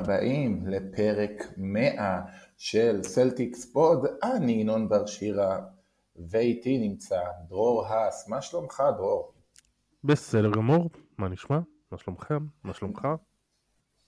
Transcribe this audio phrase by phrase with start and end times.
[0.00, 2.20] הבאים לפרק 100
[2.56, 5.60] של Celtics Pod, אני ינון בר שירה
[6.28, 9.32] ואיתי נמצא דרור האס, מה שלומך דרור?
[10.04, 11.58] בסדר גמור, מה נשמע?
[11.92, 12.46] מה שלומכם?
[12.64, 13.08] מה שלומך?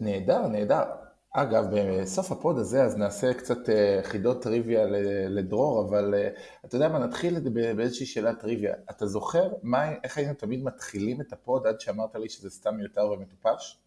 [0.00, 0.84] נהדר, נהדר.
[1.30, 4.86] אגב, בסוף ה pod הזה אז נעשה קצת אה, חידות טריוויה
[5.28, 6.28] לדרור, אבל אה,
[6.64, 7.38] אתה יודע מה, נתחיל
[7.76, 8.74] באיזושהי שאלת טריוויה.
[8.90, 12.76] אתה זוכר מה, איך היינו תמיד מתחילים את ה pod עד שאמרת לי שזה סתם
[12.76, 13.78] מיותר ומטופש?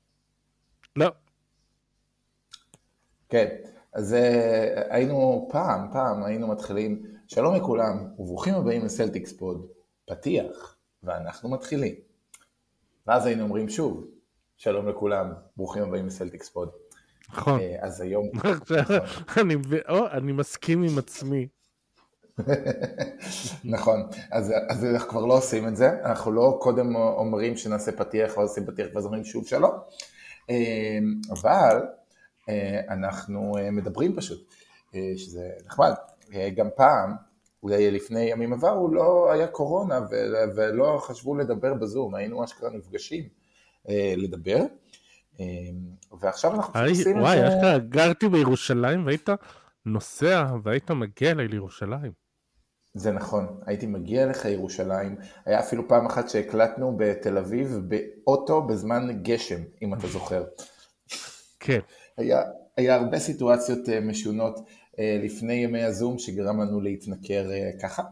[0.96, 1.08] לא.
[3.30, 3.56] כן,
[3.94, 9.68] אז אה, היינו פעם, פעם היינו מתחילים, שלום לכולם וברוכים הבאים לסלטיקס פוד,
[10.08, 11.96] פתיח, ואנחנו מתחילים.
[13.08, 14.06] ואז היינו אומרים שוב,
[14.58, 16.70] שלום לכולם, ברוכים הבאים לסלטיקס פוד.
[17.30, 17.60] נכון.
[17.60, 18.30] אה, אז היום...
[20.18, 21.48] אני, מסכים עם עצמי.
[23.76, 28.38] נכון, אז, אז אנחנו כבר לא עושים את זה, אנחנו לא קודם אומרים שנעשה פתיח
[28.38, 29.71] ואז עושים פתיח ואז אומרים שוב שלום,
[30.49, 30.98] אה,
[31.32, 31.82] אבל
[32.90, 34.54] אנחנו מדברים פשוט,
[35.18, 35.93] שזה נחמד,
[36.55, 37.15] גם פעם,
[37.63, 39.99] אולי לפני ימים עברו, לא היה קורונה
[40.55, 43.24] ולא חשבו לדבר בזום, היינו אשכרה נפגשים
[44.18, 44.60] לדבר.
[46.20, 47.21] ועכשיו אנחנו פשוט עושים את זה...
[47.21, 49.30] וואי, אשכרה גרתי בירושלים והיית
[49.85, 52.12] נוסע והיית מגיע אליי לירושלים.
[52.93, 55.15] זה נכון, הייתי מגיע לך לירושלים,
[55.46, 60.43] היה אפילו פעם אחת שהקלטנו בתל אביב באוטו בזמן גשם, אם אתה זוכר.
[61.59, 61.80] כן.
[62.18, 62.41] היה,
[62.77, 64.59] היה הרבה סיטואציות אה, משונות
[65.00, 68.03] אה, לפני ימי הזום שגרם לנו להתנכר אה, ככה.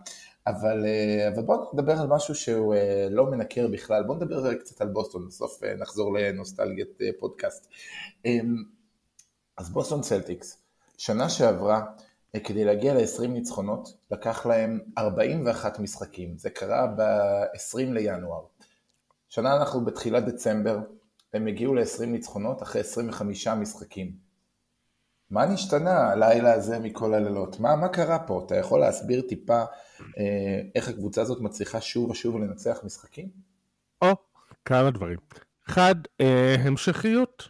[0.48, 0.86] אבל,
[1.34, 2.76] אבל בואו נדבר על משהו שהוא
[3.12, 7.68] לא מנקר בכלל, בואו נדבר קצת על בוסטון, בסוף נחזור לנוסטלגיית פודקאסט.
[8.26, 8.64] אמ,
[9.58, 10.58] אז בוסטון צלטיקס,
[10.98, 11.86] שנה שעברה,
[12.44, 18.42] כדי להגיע ל-20 ניצחונות, לקח להם 41 משחקים, זה קרה ב-20 לינואר.
[19.30, 20.80] שנה אנחנו בתחילת דצמבר,
[21.34, 24.12] הם הגיעו ל-20 ניצחונות אחרי 25 משחקים.
[25.30, 27.60] מה נשתנה הלילה הזה מכל הלילות?
[27.60, 28.44] מה, מה קרה פה?
[28.46, 29.64] אתה יכול להסביר טיפה
[30.18, 33.30] אה, איך הקבוצה הזאת מצליחה שוב ושוב לנצח משחקים?
[34.02, 34.16] או,
[34.66, 35.18] כמה דברים.
[35.70, 37.50] אחד, אה, המשכיות.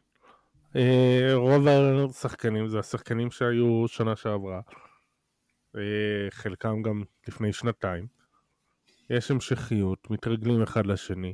[0.75, 1.67] אה, רוב
[2.09, 4.61] השחקנים זה השחקנים שהיו שנה שעברה.
[5.75, 5.81] אה,
[6.29, 8.07] חלקם גם לפני שנתיים.
[9.09, 11.33] יש המשכיות, מתרגלים אחד לשני.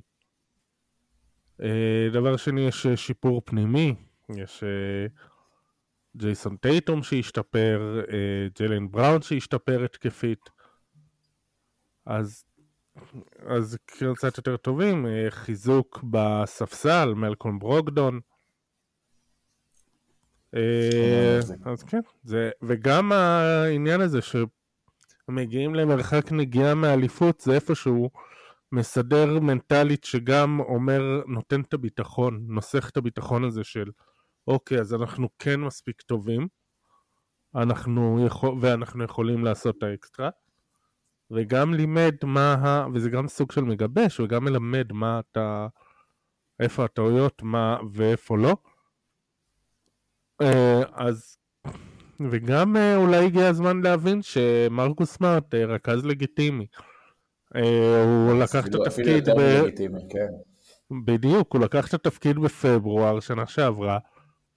[1.63, 3.95] אה, דבר שני, יש שיפור פנימי,
[4.29, 4.63] יש...
[4.63, 5.07] אה,
[6.17, 10.49] ג'ייסון טייטום שהשתפר, אה, ג'לן בראון שהשתפר התקפית.
[12.05, 12.43] אז,
[13.47, 13.77] אז
[14.15, 18.19] קצת יותר טובים, אה, חיזוק בספסל, מלקום ברוקדון.
[20.55, 28.09] אה, אז כן, זה, וגם העניין הזה שמגיעים למרחק נגיעה מאליפות זה איפשהו
[28.71, 33.91] מסדר מנטלית שגם אומר, נותן את הביטחון, נוסח את הביטחון הזה של
[34.47, 36.47] אוקיי, אז אנחנו כן מספיק טובים,
[37.55, 40.29] אנחנו יכול, ואנחנו יכולים לעשות את האקסטרה,
[41.31, 45.67] וגם לימד מה, ה, וזה גם סוג של מגבש, וגם מלמד מה אתה,
[46.59, 48.57] איפה הטעויות, מה ואיפה לא.
[50.41, 51.37] אה, אז,
[52.31, 56.67] וגם אה, אולי הגיע הזמן להבין שמרקוס סמארט אה, רכז לגיטימי.
[57.53, 59.61] הוא לקח את התפקיד ב...
[60.09, 60.27] כן.
[61.05, 63.97] בדיוק, הוא לקח את התפקיד בפברואר שנה שעברה.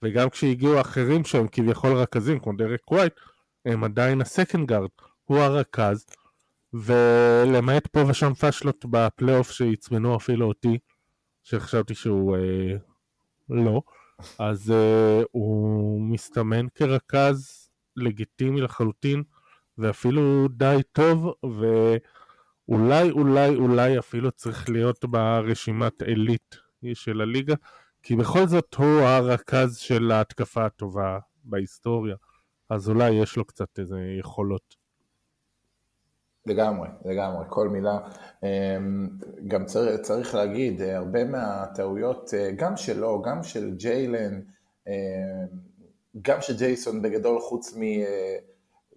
[0.03, 3.13] וגם כשהגיעו האחרים שהם כביכול רכזים, כמו דרק ווייט,
[3.65, 4.89] הם עדיין ה second guard,
[5.25, 6.05] הוא הרכז,
[6.73, 10.77] ולמעט פה ושם פאשלות בפלייאוף שעצבנו אפילו אותי,
[11.43, 12.75] שחשבתי שהוא אה,
[13.49, 13.81] לא,
[14.39, 19.23] אז אה, הוא מסתמן כרכז לגיטימי לחלוטין,
[19.77, 21.99] ואפילו די טוב, ואולי
[22.69, 23.09] אולי
[23.55, 26.55] אולי אפילו צריך להיות ברשימת עילית
[26.93, 27.55] של הליגה,
[28.03, 32.15] כי בכל זאת הוא הרכז של ההתקפה הטובה בהיסטוריה,
[32.69, 34.83] אז אולי יש לו קצת איזה יכולות.
[36.45, 37.99] לגמרי, לגמרי, כל מילה.
[38.43, 39.09] אמ,
[39.47, 44.41] גם צריך, צריך להגיד, הרבה מהטעויות, אה, גם שלו, גם של ג'יילן,
[44.87, 44.93] אמ,
[46.21, 47.81] גם של ג'ייסון בגדול, חוץ מ...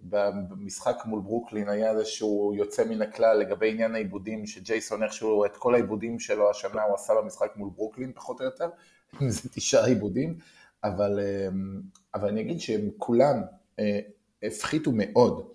[0.09, 5.73] במשחק מול ברוקלין היה איזשהו יוצא מן הכלל לגבי עניין העיבודים, שג'ייסון איכשהו את כל
[5.73, 8.69] העיבודים שלו השנה הוא עשה במשחק מול ברוקלין פחות או יותר,
[9.35, 10.37] זה תשעה עיבודים,
[10.83, 11.81] אבל, אמ,
[12.15, 13.41] אבל אני אגיד שהם כולם
[13.79, 13.99] אה,
[14.43, 15.47] הפחיתו מאוד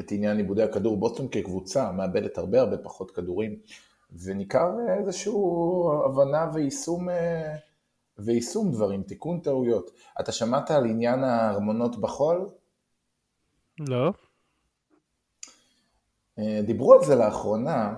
[0.00, 0.96] את עניין עיבודי הכדור.
[0.96, 3.58] בוסטון כקבוצה מאבדת הרבה הרבה פחות כדורים,
[4.24, 5.32] וניכר איזושהי
[6.04, 7.54] הבנה ויישום, אה,
[8.18, 9.90] ויישום דברים, תיקון טעויות.
[10.20, 12.48] אתה שמעת על עניין הארמונות בחול?
[13.78, 14.12] לא.
[16.38, 17.94] אה, דיברו על זה לאחרונה,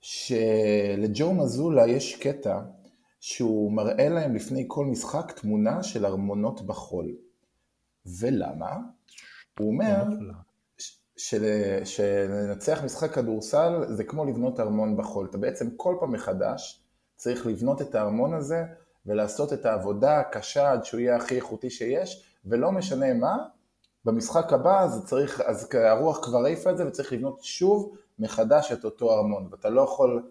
[0.00, 2.60] שלג'ו מזולה יש קטע
[3.20, 7.14] שהוא מראה להם לפני כל משחק תמונה של ארמונות בחול.
[8.06, 8.76] ולמה?
[9.58, 10.04] הוא אומר
[11.16, 11.44] של,
[11.84, 15.26] שלנצח משחק כדורסל זה כמו לבנות ארמון בחול.
[15.30, 16.82] אתה בעצם כל פעם מחדש
[17.16, 18.64] צריך לבנות את הארמון הזה
[19.06, 23.36] ולעשות את העבודה הקשה עד שהוא יהיה הכי איכותי שיש, ולא משנה מה,
[24.04, 28.84] במשחק הבא אז צריך, אז הרוח כבר העיפה את זה וצריך לבנות שוב מחדש את
[28.84, 30.22] אותו ארמון, ואתה לא יכול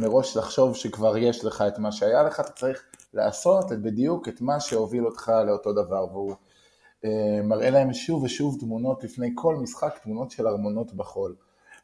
[0.00, 2.82] מראש לחשוב שכבר יש לך את מה שהיה לך, אתה צריך
[3.14, 6.34] לעשות את בדיוק את מה שהוביל אותך לאותו דבר, והוא
[7.04, 11.34] אה, מראה להם שוב ושוב תמונות לפני כל משחק, תמונות של ארמונות בחול.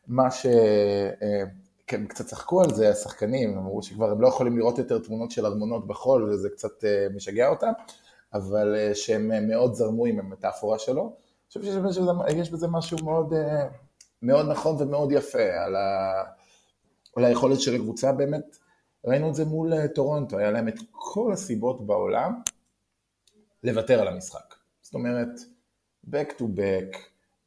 [0.06, 0.46] מה ש...
[0.46, 1.42] אה,
[1.86, 5.30] כן, קצת צחקו על זה השחקנים, הם אמרו שכבר הם לא יכולים לראות יותר תמונות
[5.30, 7.72] של ארמונות בחול וזה קצת אה, משגע אותם,
[8.34, 11.02] אבל אה, שהם מאוד זרמו עם המטאפורה שלו.
[11.02, 11.62] אני חושב
[12.34, 13.66] שיש בזה משהו מאוד, אה,
[14.22, 16.12] מאוד נכון ומאוד יפה על, ה...
[17.16, 18.56] על היכולת של הקבוצה באמת,
[19.04, 22.40] ראינו את זה מול טורונטו, היה להם את כל הסיבות בעולם
[23.64, 24.54] לוותר על המשחק.
[24.82, 25.28] זאת אומרת,
[26.10, 26.96] back to back,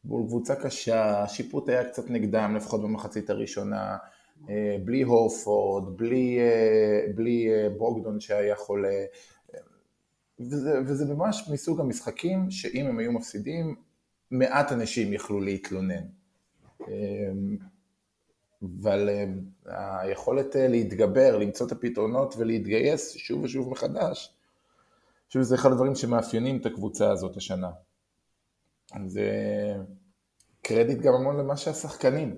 [0.06, 3.98] מול קבוצה קשה, השיפוט היה קצת נגדם, לפחות במחצית הראשונה,
[4.50, 9.04] אה, בלי הורפורד, בלי, אה, בלי אה, בוגדון שהיה חולה,
[10.40, 13.76] וזה, וזה ממש מסוג המשחקים שאם הם היו מפסידים,
[14.32, 16.04] מעט אנשים יכלו להתלונן.
[18.62, 19.10] אבל
[19.66, 24.36] היכולת להתגבר, למצוא את הפתרונות ולהתגייס שוב ושוב מחדש,
[25.28, 27.70] חושב שזה אחד הדברים שמאפיינים את הקבוצה הזאת השנה.
[28.94, 29.20] אז
[30.62, 32.36] קרדיט גם המון למה שהשחקנים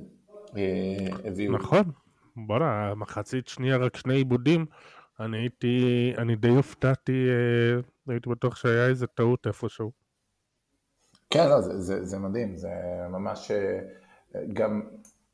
[0.57, 1.53] אה, הביאו.
[1.53, 1.91] נכון,
[2.35, 4.65] בואנה, מחצית שנייה רק שני עיבודים,
[5.19, 7.81] אני הייתי, אני די הופתעתי, אה,
[8.13, 9.91] הייתי בטוח שהיה איזה טעות איפשהו.
[11.29, 12.69] כן, לא, זה, זה, זה מדהים, זה
[13.09, 13.79] ממש אה,
[14.53, 14.81] גם,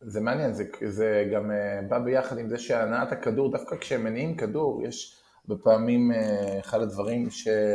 [0.01, 1.51] זה מעניין, זה, זה גם
[1.89, 6.11] בא ביחד עם זה שהנעת הכדור, דווקא כשהם מניעים כדור, יש בפעמים,
[6.59, 7.27] אחד הדברים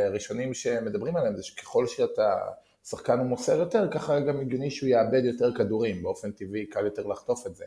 [0.07, 2.35] הראשונים שמדברים עליהם זה שככל שאתה
[2.83, 7.07] שחקן הוא מוסר יותר, ככה גם הגיוני שהוא יאבד יותר כדורים, באופן טבעי קל יותר
[7.07, 7.65] לחטוף את זה.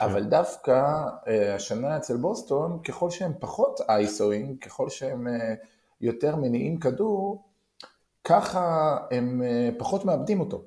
[0.00, 5.54] אבל דווקא אה, השנה אצל בוסטון, ככל שהם פחות אייסואים, ככל שהם אה,
[6.00, 7.44] יותר מניעים כדור,
[8.24, 10.64] ככה הם אה, פחות מאבדים אותו.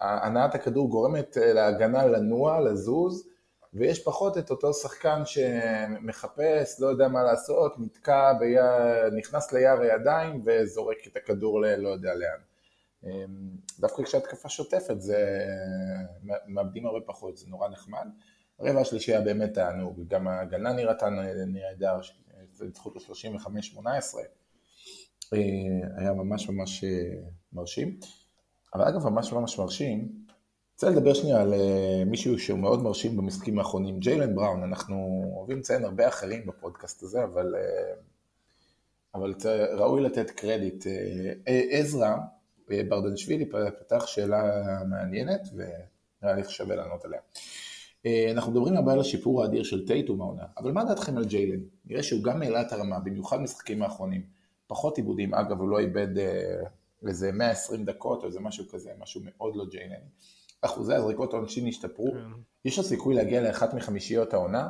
[0.00, 3.28] הנעת הכדור גורמת להגנה לנוע, לזוז,
[3.74, 10.42] ויש פחות את אותו שחקן שמחפש, לא יודע מה לעשות, נתקע, ביה, נכנס ליער הידיים
[10.46, 12.51] וזורק את הכדור ללא יודע לאן.
[13.04, 15.46] אמ, דווקא כשהתקפה שוטפת זה
[16.46, 18.06] מאבדים הרבה פחות, זה נורא נחמד.
[18.58, 21.08] הרבע השלישי היה באמת תענוג, גם ההגנה נראתה
[21.46, 22.00] נהדר,
[22.52, 23.86] זכות ל-35-18,
[25.34, 25.38] אה,
[25.96, 27.20] היה ממש ממש אה,
[27.52, 27.98] מרשים.
[28.74, 30.22] אבל אגב, ממש ממש מרשים,
[30.72, 35.58] רוצה לדבר שנייה על אה, מישהו שהוא מאוד מרשים במשחקים האחרונים, ג'יילן בראון, אנחנו אוהבים
[35.58, 37.94] לציין הרבה אחרים בפודקאסט הזה, אבל, אה,
[39.14, 39.34] אבל
[39.72, 40.86] ראוי לתת קרדיט.
[41.48, 42.16] אה, עזרא
[42.88, 44.42] ברדנשווילי פתח שאלה
[44.88, 47.20] מעניינת, ונראה לי שווה לענות עליה.
[48.32, 51.60] אנחנו מדברים הרבה על השיפור האדיר של טייטום העונה, אבל מה דעתכם על ג'יילן?
[51.84, 54.22] נראה שהוא גם העלה את הרמה, במיוחד משחקים האחרונים.
[54.66, 56.08] פחות עיבודים, אגב, הוא לא איבד
[57.08, 59.96] איזה 120 דקות או איזה משהו כזה, משהו מאוד לא ג'יילני.
[60.62, 62.18] אחוזי הזריקות העונשין השתפרו, כן.
[62.64, 64.68] יש לו סיכוי להגיע לאחת מחמישיות העונה?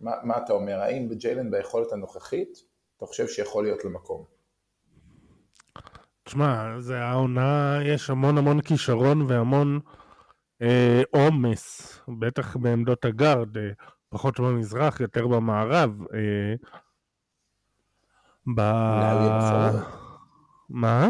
[0.00, 2.62] מה, מה אתה אומר, האם בג'יילן ביכולת הנוכחית,
[2.96, 4.35] אתה חושב שיכול להיות למקום?
[6.26, 9.80] תשמע, זה העונה, יש המון המון כישרון והמון
[10.62, 13.70] אה, עומס, אה, בטח בעמדות הגארד, אה,
[14.08, 15.90] פחות במזרח, יותר במערב.
[16.14, 16.54] אה,
[18.56, 18.60] ב...
[20.70, 21.08] מה?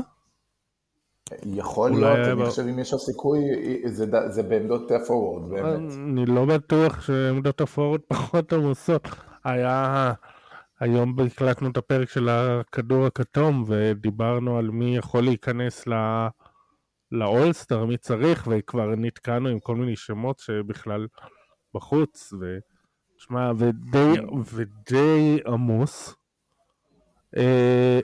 [1.43, 3.41] יכול להיות, אני חושב אם יש לו סיכוי,
[3.87, 5.93] זה, זה בעמדות הפורוורד, באמת.
[5.93, 9.09] אני לא בטוח שעמדות הפורוורד פחות עמוסות.
[9.45, 10.13] היה,
[10.80, 15.85] היום הקלטנו את הפרק של הכדור הכתום, ודיברנו על מי יכול להיכנס
[17.12, 21.06] לאולסטר, מי צריך, וכבר נתקענו עם כל מיני שמות שבכלל
[21.75, 24.14] בחוץ, ותשמע, ודי,
[24.52, 26.14] ודי עמוס.
[27.37, 28.00] אה,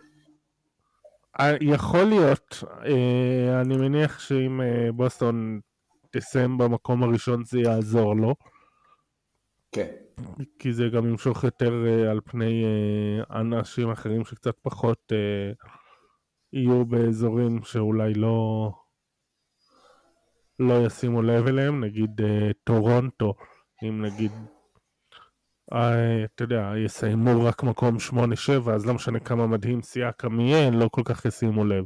[1.60, 5.60] יכול להיות, אה, אני מניח שאם אה, בוסטון
[6.10, 8.34] תסיים במקום הראשון זה יעזור לו.
[9.72, 9.90] כן.
[10.58, 11.72] כי זה גם ימשוך יותר
[12.10, 12.64] על פני
[13.30, 15.12] אנשים אחרים שקצת פחות
[16.52, 18.70] יהיו באזורים שאולי לא,
[20.58, 22.20] לא ישימו לב אליהם, נגיד
[22.64, 23.34] טורונטו,
[23.82, 24.32] אם נגיד
[25.72, 30.88] אה, אתה יודע, יסיימו רק מקום 8-7, אז לא משנה כמה מדהים סייקם יהיה, לא
[30.92, 31.84] כל כך ישימו לב.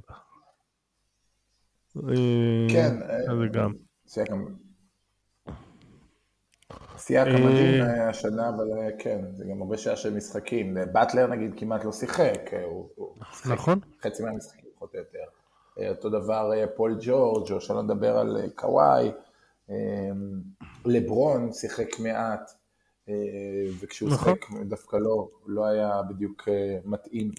[2.69, 2.97] כן.
[3.03, 3.73] אה, זה גם.
[4.07, 4.45] סייקם.
[6.97, 10.77] סייקה מדהים השנה, אבל כן, זה גם הרבה שעה של משחקים.
[10.93, 12.89] באטלר נגיד כמעט לא שיחק, הוא
[13.51, 13.81] נכון.
[14.03, 15.25] חצי מהמשחקים פחות או יותר.
[15.91, 19.11] אותו דבר פול ג'ורג', או שלא נדבר על קוואי.
[20.85, 22.51] לברון שיחק מעט,
[23.81, 24.35] וכשהוא נכון.
[24.35, 26.49] שיחק דווקא לא, לא היה בדיוק
[26.85, 27.31] מתאים.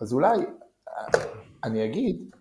[0.00, 0.36] אז אולי
[1.64, 2.36] אני אגיד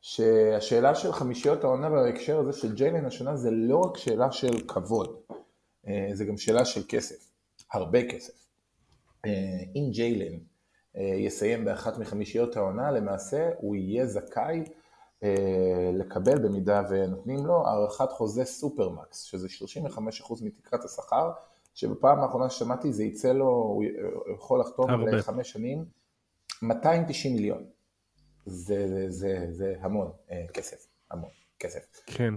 [0.00, 5.08] שהשאלה של חמישיות העונה בהקשר הזה של ג'יילן השנה זה לא רק שאלה של כבוד,
[5.08, 5.21] אה,
[6.12, 7.30] זה גם שאלה של כסף,
[7.72, 8.46] הרבה כסף.
[9.26, 9.30] אה,
[9.74, 10.38] אם ג'יילן
[10.96, 14.64] אה, יסיים באחת מחמישיות העונה, למעשה הוא יהיה זכאי
[15.92, 21.30] לקבל במידה ונותנים לו הארכת חוזה סופרמקס, שזה 35% מתקרת השכר,
[21.74, 23.84] שבפעם האחרונה ששמעתי זה יצא לו, הוא
[24.34, 25.84] יכול לחתום לחמש שנים,
[26.62, 27.64] 290 מיליון.
[28.46, 32.02] זה, זה, זה, זה המון אה, כסף, המון כסף.
[32.06, 32.34] כן.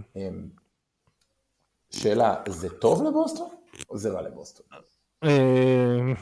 [1.96, 3.50] שאלה, זה טוב לבוסטון
[3.90, 4.66] או זה רע לבוסטון?
[5.24, 6.14] אה,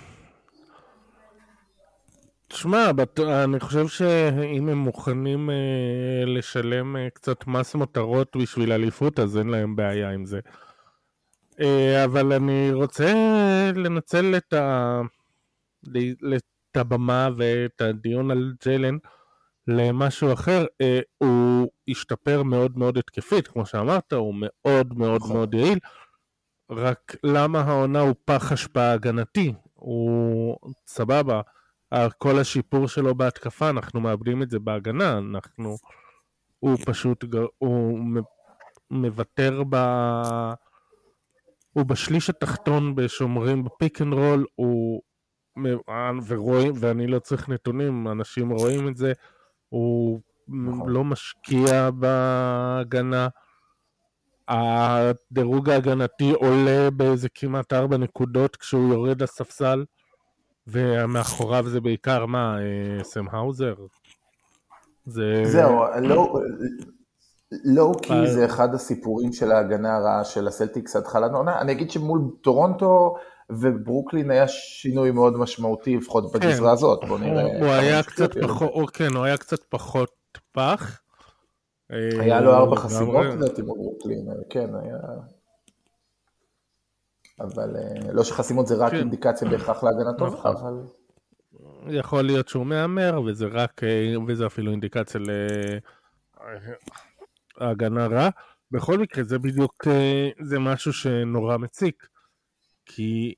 [2.48, 2.92] תשמע,
[3.44, 9.48] אני חושב שאם הם מוכנים אה, לשלם אה, קצת מס מותרות בשביל אליפות, אז אין
[9.48, 10.39] להם בעיה עם זה.
[12.06, 13.13] אבל אני רוצה
[13.75, 15.01] לנצל את, ה...
[16.72, 18.98] את הבמה ואת הדיון על ג'לן.
[19.67, 25.36] למשהו אחר, אה, הוא השתפר מאוד מאוד התקפית, כמו שאמרת, הוא מאוד מאוד נכון.
[25.36, 25.79] מאוד יעיל,
[26.70, 29.53] רק למה העונה הוא פח השפעה הגנתי?
[29.74, 31.41] הוא סבבה,
[32.17, 35.77] כל השיפור שלו בהתקפה, אנחנו מאבדים את זה בהגנה, אנחנו...
[36.60, 37.25] הוא פשוט,
[37.58, 38.00] הוא
[38.91, 39.75] מוותר ב...
[41.74, 45.01] הוא בשליש התחתון בשומרים בפיק אנד רול, הוא...
[46.27, 49.13] ורואים, ואני לא צריך נתונים, אנשים רואים את זה,
[49.74, 50.89] הוא נכון.
[50.89, 53.27] לא משקיע בהגנה.
[54.48, 59.86] הדירוג ההגנתי עולה באיזה כמעט ארבע נקודות כשהוא יורד לספסל,
[60.68, 63.75] ומאחוריו זה בעיקר מה, אה, סם האוזר?
[65.06, 65.42] זה...
[65.46, 66.39] זהו, לא...
[67.63, 71.62] low key זה אחד הסיפורים של ההגנה הרעה של הסלטיקס התחלת העונה.
[71.62, 73.16] אני אגיד שמול טורונטו
[73.50, 76.40] וברוקלין היה שינוי מאוד משמעותי, לפחות כן.
[76.40, 77.60] בגזרה הזאת, בוא נראה.
[77.60, 80.12] הוא היה קצת פחות, כן, הוא היה קצת פחות
[80.52, 81.00] פח.
[81.90, 84.98] היה לו ארבע חסימות לדעתי בברוקלין, כן, היה...
[87.40, 88.98] אבל אה, לא שחסימות זה רק כן.
[88.98, 90.56] אינדיקציה בהכרח להגנה טובה, נכון.
[90.56, 90.74] אבל...
[91.88, 95.22] יכול להיות שהוא מהמר, וזה רק, אה, וזה אפילו אינדיקציה
[97.62, 98.30] להגנה רע.
[98.72, 102.08] בכל מקרה, זה בדיוק, אה, זה משהו שנורא מציק.
[102.86, 103.34] כי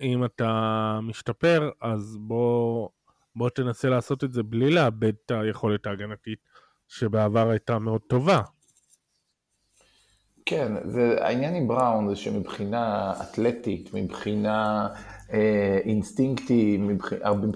[0.00, 2.88] אם אתה משתפר, אז בוא,
[3.36, 6.38] בוא תנסה לעשות את זה בלי לאבד את היכולת ההגנתית
[6.88, 8.42] שבעבר הייתה מאוד טובה.
[10.46, 14.88] כן, והעניין עם בראון זה שמבחינה אתלטית, מבחינה
[15.32, 17.12] אה, אינסטינקטית, מבח...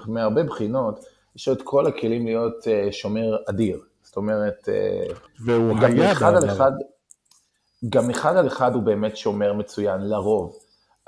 [0.09, 1.05] מהרבה בחינות,
[1.37, 3.81] יש לו את כל הכלים להיות אה, שומר אדיר.
[4.16, 6.73] זאת אומרת, אה, והוא היה אחד על אחד,
[7.88, 10.56] גם אחד על אחד הוא באמת שומר מצוין, לרוב.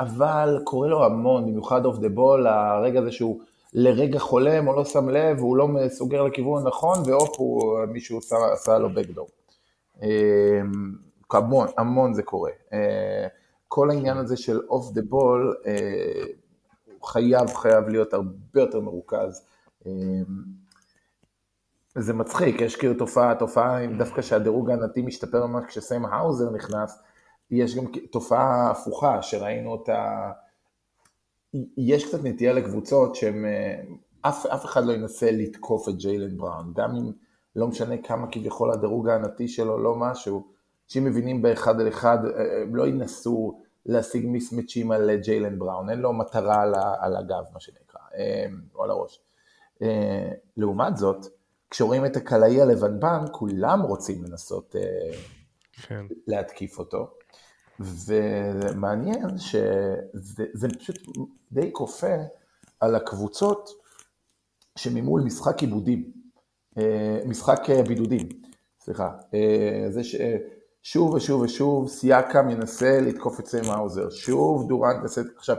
[0.01, 3.41] אבל קורה לו המון, במיוחד off the ball, הרגע הזה שהוא
[3.73, 7.37] לרגע חולם או לא שם לב, הוא לא סוגר לכיוון הנכון, והופ,
[7.89, 9.29] מישהו עשה, עשה לו backdoor.
[10.03, 10.09] אמ,
[11.33, 12.51] המון, המון זה קורה.
[12.73, 13.27] אה,
[13.69, 15.55] כל העניין הזה של off the ball,
[16.85, 19.45] הוא חייב, חייב להיות הרבה יותר מרוכז.
[21.95, 27.03] זה מצחיק, יש כאילו תופעה, תופעה דווקא שהדירוג ההגנתי משתפר ממש כשסם האוזר נכנס,
[27.51, 30.31] יש גם תופעה הפוכה שראינו אותה,
[31.77, 33.81] יש קצת נטייה לקבוצות שהם, אה,
[34.21, 37.13] אף, אף אחד לא ינסה לתקוף את ג'יילן בראון, גם אם
[37.57, 40.49] לא משנה כמה כביכול הדירוג הענתי שלו, לא משהו,
[40.87, 45.91] אנשים מבינים באחד על אחד, אה, אה, הם לא ינסו להשיג מיסמצ'ים על ג'יילן בראון,
[45.91, 48.01] אין לו מטרה על, על הגב, מה שנקרא,
[48.75, 49.21] או על הראש.
[50.57, 51.27] לעומת זאת,
[51.71, 54.77] כשרואים את הקלעי הלבנבן, כולם רוצים לנסות
[55.73, 56.07] כן.
[56.27, 57.11] להתקיף אותו.
[57.81, 60.97] ומעניין שזה פשוט
[61.53, 62.15] די כופה
[62.81, 63.71] על הקבוצות
[64.79, 66.13] שממול משחק עיבודים,
[66.79, 68.29] אה, משחק בידודים,
[68.81, 75.21] סליחה, אה, זה ששוב ושוב ושוב סייקם ינסה לתקוף את סם האוזר, שוב דורנט ינסה,
[75.37, 75.57] עכשיו,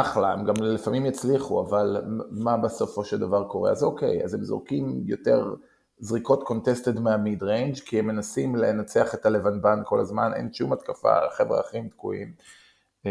[0.00, 3.70] אחלה, הם גם לפעמים יצליחו, אבל מה בסופו של דבר קורה?
[3.70, 5.54] אז אוקיי, אז הם זורקים יותר
[5.98, 10.72] זריקות contested מה mid range, כי הם מנסים לנצח את הלבנבן כל הזמן, אין שום
[10.72, 12.32] התקפה, החבר'ה האחרים תקועים.
[13.06, 13.10] אמ,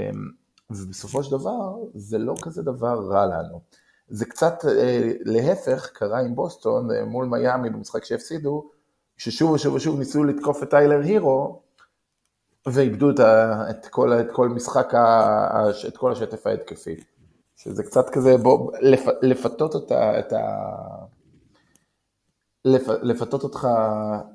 [0.70, 3.62] ובסופו של דבר, זה לא כזה דבר רע לנו.
[4.08, 8.70] זה קצת אה, להפך קרה עם בוסטון אה, מול מיאמי במשחק שהפסידו,
[9.18, 11.62] ששוב ושוב ושוב ניסו לתקוף את טיילר הירו,
[12.66, 16.96] ואיבדו את, ה, את, כל, את כל משחק, ה, את כל השטף ההתקפי.
[17.56, 20.40] שזה קצת כזה, בוא, לפ, לפתות אותה, את ה...
[22.66, 23.68] לפ, לפתות אותך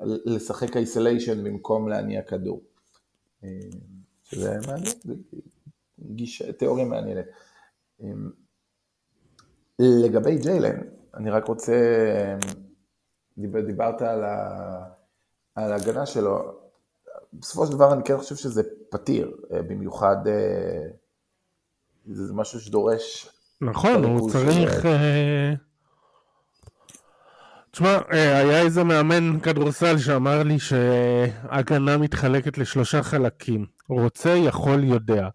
[0.00, 2.60] לשחק איסליישן במקום להניע כדור.
[3.44, 3.48] אה,
[4.22, 5.14] שזה מעניין, זה
[6.00, 7.24] גישה, תיאוריה מעניינת.
[8.02, 8.08] אה,
[9.78, 10.80] לגבי ג'יילן,
[11.14, 11.74] אני רק רוצה,
[13.38, 14.84] דיבר, דיברת על, ה,
[15.54, 16.57] על ההגנה שלו,
[17.32, 20.16] בסופו של דבר אני כן חושב שזה פתיר, אה, במיוחד
[22.06, 23.28] זה משהו שדורש...
[23.60, 24.86] נכון, הוא צריך...
[27.70, 33.66] תשמע, אה, היה איזה מאמן כדורסל שאמר לי שהגנה מתחלקת לשלושה חלקים.
[33.88, 35.28] רוצה, יכול, יודע.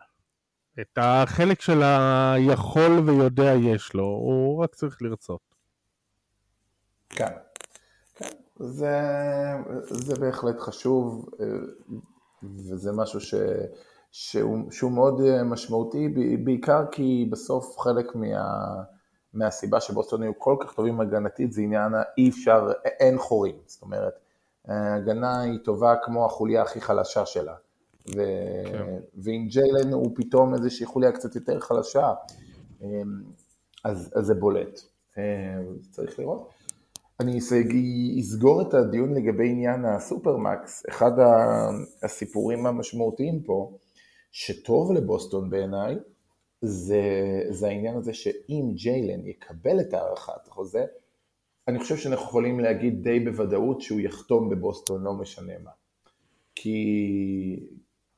[0.81, 5.41] את החלק של היכול ויודע יש לו, הוא רק צריך לרצות.
[7.09, 7.31] כן.
[8.59, 8.99] זה,
[9.81, 11.45] זה בהחלט חשוב, אה,
[12.43, 13.33] וזה משהו ש,
[14.11, 16.07] שהוא, שהוא מאוד אה, משמעותי,
[16.43, 18.83] בעיקר כי בסוף חלק מה...
[19.33, 24.13] מהסיבה שבוסטון היו כל כך טובים הגנתית זה עניין אי אפשר, אין חורים, זאת אומרת,
[24.67, 27.55] ההגנה היא טובה כמו החוליה הכי חלשה שלה,
[28.15, 28.21] ו...
[28.65, 28.99] כן.
[29.15, 32.13] ואם ג'יילן הוא פתאום איזושהי חוליה קצת יותר חלשה,
[32.81, 33.23] אמ,
[33.83, 34.79] אז, אז זה בולט,
[35.17, 35.21] אמ,
[35.91, 36.52] צריך לראות.
[37.19, 37.39] אני
[38.19, 41.11] אסגור את הדיון לגבי עניין הסופרמקס, אחד
[42.03, 43.77] הסיפורים המשמעותיים פה,
[44.31, 45.95] שטוב לבוסטון בעיניי,
[46.61, 47.01] זה,
[47.49, 50.85] זה העניין הזה שאם ג'יילן יקבל את הארכת החוזה,
[51.67, 55.71] אני חושב שאנחנו יכולים להגיד די בוודאות שהוא יחתום בבוסטון, לא משנה מה.
[56.55, 57.69] כי,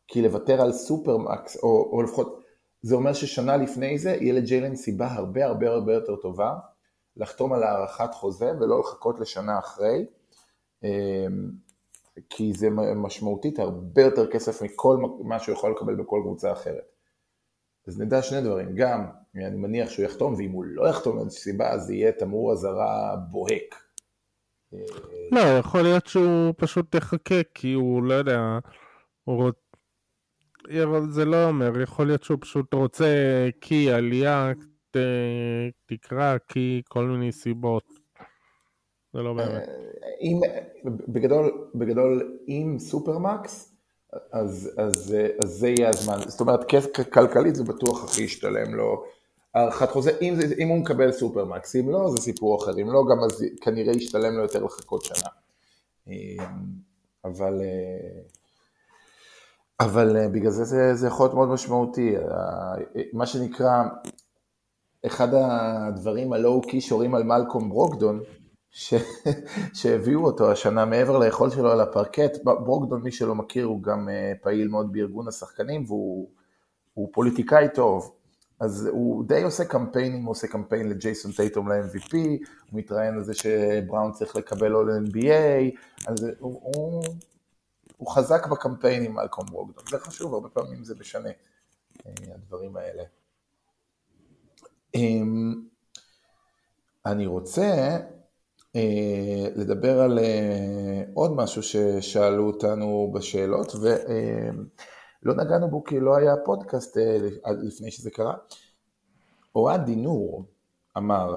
[0.07, 2.43] כי לוותר על סופרמקס, או, או לפחות,
[2.81, 6.53] זה אומר ששנה לפני זה יהיה לג'יילן סיבה הרבה הרבה הרבה יותר טובה
[7.17, 10.05] לחתום על הארכת חוזה ולא לחכות לשנה אחרי,
[10.83, 11.49] אמ,
[12.29, 16.91] כי זה משמעותית הרבה יותר כסף מכל מה שהוא יכול לקבל בכל קבוצה אחרת.
[17.87, 21.69] אז נדע שני דברים, גם אני מניח שהוא יחתום, ואם הוא לא יחתום מאיזושהי סיבה,
[21.69, 23.75] אז יהיה תמרור אזהרה בוהק.
[25.31, 28.59] לא, יכול להיות שהוא פשוט יחכה, כי הוא לא יודע,
[29.23, 29.55] הוא רוצ...
[31.09, 33.05] זה לא אומר, יכול להיות שהוא פשוט רוצה
[33.61, 34.51] כי עלייה,
[35.85, 37.83] תקרה, כי כל מיני סיבות.
[39.13, 39.67] זה לא באמת.
[39.67, 39.73] אה,
[40.21, 40.39] אם,
[41.07, 43.75] בגדול, בגדול, עם סופרמקס,
[44.31, 46.17] אז, אז, אז זה יהיה הזמן.
[46.27, 46.59] זאת אומרת,
[47.13, 49.03] כלכלית זה בטוח הכי ישתלם לו
[49.55, 53.23] הארכת חוזה, אם, אם הוא מקבל סופרמקס, אם לא, זה סיפור אחר, אם לא, גם
[53.23, 55.29] אז כנראה ישתלם לו יותר לחכות שנה.
[57.25, 58.21] אבל, אה,
[59.79, 62.15] אבל אה, בגלל זה, זה זה יכול להיות מאוד משמעותי.
[63.13, 63.83] מה שנקרא,
[65.05, 68.19] אחד הדברים הלואו-קי שורים על מלקום ברוקדון,
[68.71, 68.93] ש...
[69.79, 72.43] שהביאו אותו השנה מעבר ליכולת שלו על הפרקט.
[72.43, 78.15] ברוקדון, מי שלא מכיר, הוא גם אה, פעיל מאוד בארגון השחקנים והוא פוליטיקאי טוב.
[78.59, 83.33] אז הוא די עושה קמפיינים, הוא עושה קמפיין לג'ייסון טייטום ל-MVP, הוא מתראיין על זה
[83.33, 87.03] שבראון צריך לקבל עוד NBA, אז הוא, הוא,
[87.97, 91.29] הוא חזק בקמפיין עם מלקום ברוקדון, זה חשוב, הרבה פעמים זה משנה,
[92.05, 93.03] אה, הדברים האלה.
[94.95, 95.53] אמ,
[97.05, 97.97] אני רוצה
[98.75, 106.15] אה, לדבר על אה, עוד משהו ששאלו אותנו בשאלות, ולא אה, נגענו בו כי לא
[106.15, 106.97] היה פודקאסט
[107.63, 108.33] לפני שזה קרה.
[109.55, 110.45] אוהד דינור
[110.97, 111.35] אמר,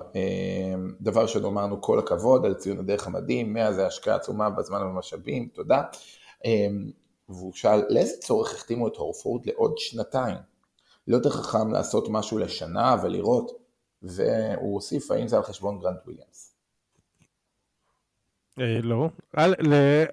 [1.00, 5.48] דבר שלא אמרנו כל הכבוד על ציון הדרך המדהים, מאה זה השקעה עצומה בזמן ובמשאבים,
[5.54, 5.82] תודה.
[7.28, 10.36] והוא שאל, לאיזה צורך החתימו את הורפורד לעוד שנתיים?
[11.08, 13.50] לא יותר חכם לעשות משהו לשנה ולראות,
[14.02, 16.54] והוא הוסיף, האם זה על חשבון גרנט וויליאמס?
[18.60, 19.10] אה, לא.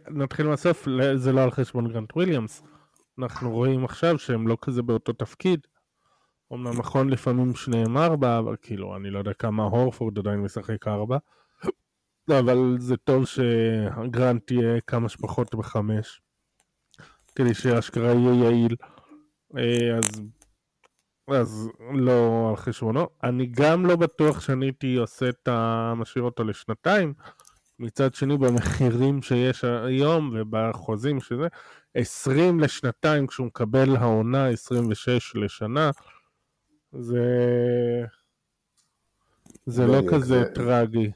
[0.10, 2.64] נתחיל מהסוף, זה לא על חשבון גרנט וויליאמס.
[3.20, 5.60] אנחנו רואים עכשיו שהם לא כזה באותו תפקיד.
[6.54, 11.18] אמנם נכון לפעמים שניהם ארבע, אבל כאילו, אני לא יודע כמה הורפורד עדיין משחק ארבע.
[12.40, 16.22] אבל זה טוב שגרנט תהיה כמה שפחות בחמש.
[17.36, 18.76] כדי שאשכרה יהיה יעיל.
[19.58, 20.22] אה, אז,
[21.28, 23.08] אז לא על חשבונו.
[23.24, 25.94] אני גם לא בטוח שאני הייתי עושה את ה...
[25.98, 27.14] משאיר אותו לשנתיים.
[27.80, 31.48] מצד שני במחירים שיש היום ובחוזים שזה,
[31.96, 35.92] 20 לשנתיים כשהוא מקבל העונה 26 לשנה,
[36.94, 37.24] זה...
[39.66, 41.12] זה לא כזה טרגי.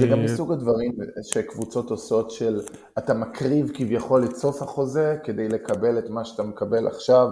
[0.00, 2.60] זה גם אה, מסוג הדברים שקבוצות עושות של
[2.98, 7.28] אתה מקריב כביכול את סוף החוזה כדי לקבל את מה שאתה מקבל עכשיו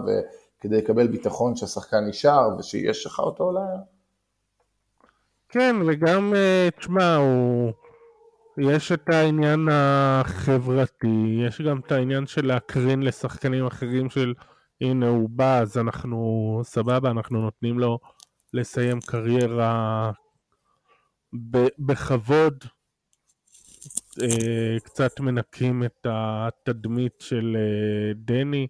[0.59, 3.77] וכדי לקבל ביטחון שהשחקן נשאר ושיש לך אותו אולי
[5.49, 6.33] כן, וגם,
[6.77, 7.73] תשמע, הוא...
[8.57, 14.33] יש את העניין החברתי, יש גם את העניין של להקרין לשחקנים אחרים של
[14.81, 17.99] הנה הוא בא אז אנחנו סבבה, אנחנו נותנים לו
[18.53, 20.11] לסיים קריירה
[21.79, 22.63] בכבוד,
[24.21, 28.67] אה, קצת מנקים את התדמית של אה, דני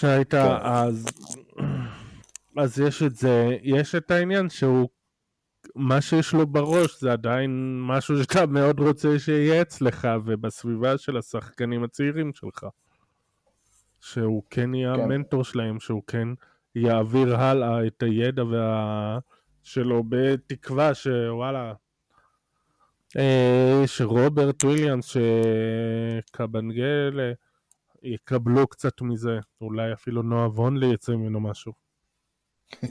[0.00, 0.66] שהייתה כן.
[0.66, 1.06] אז,
[2.56, 4.88] אז יש את זה, יש את העניין שהוא
[5.74, 11.84] מה שיש לו בראש זה עדיין משהו שאתה מאוד רוצה שיהיה אצלך ובסביבה של השחקנים
[11.84, 12.66] הצעירים שלך.
[14.00, 15.00] שהוא כן יהיה כן.
[15.00, 16.28] המנטור שלהם, שהוא כן
[16.74, 19.18] יעביר הלאה את הידע וה...
[19.62, 21.72] שלו בתקווה שוואלה,
[23.16, 25.16] אה, שרוברט וויליאמס,
[26.26, 27.32] שקבנגל
[28.02, 31.72] יקבלו קצת מזה, אולי אפילו נועה וונלי יצא ממנו משהו.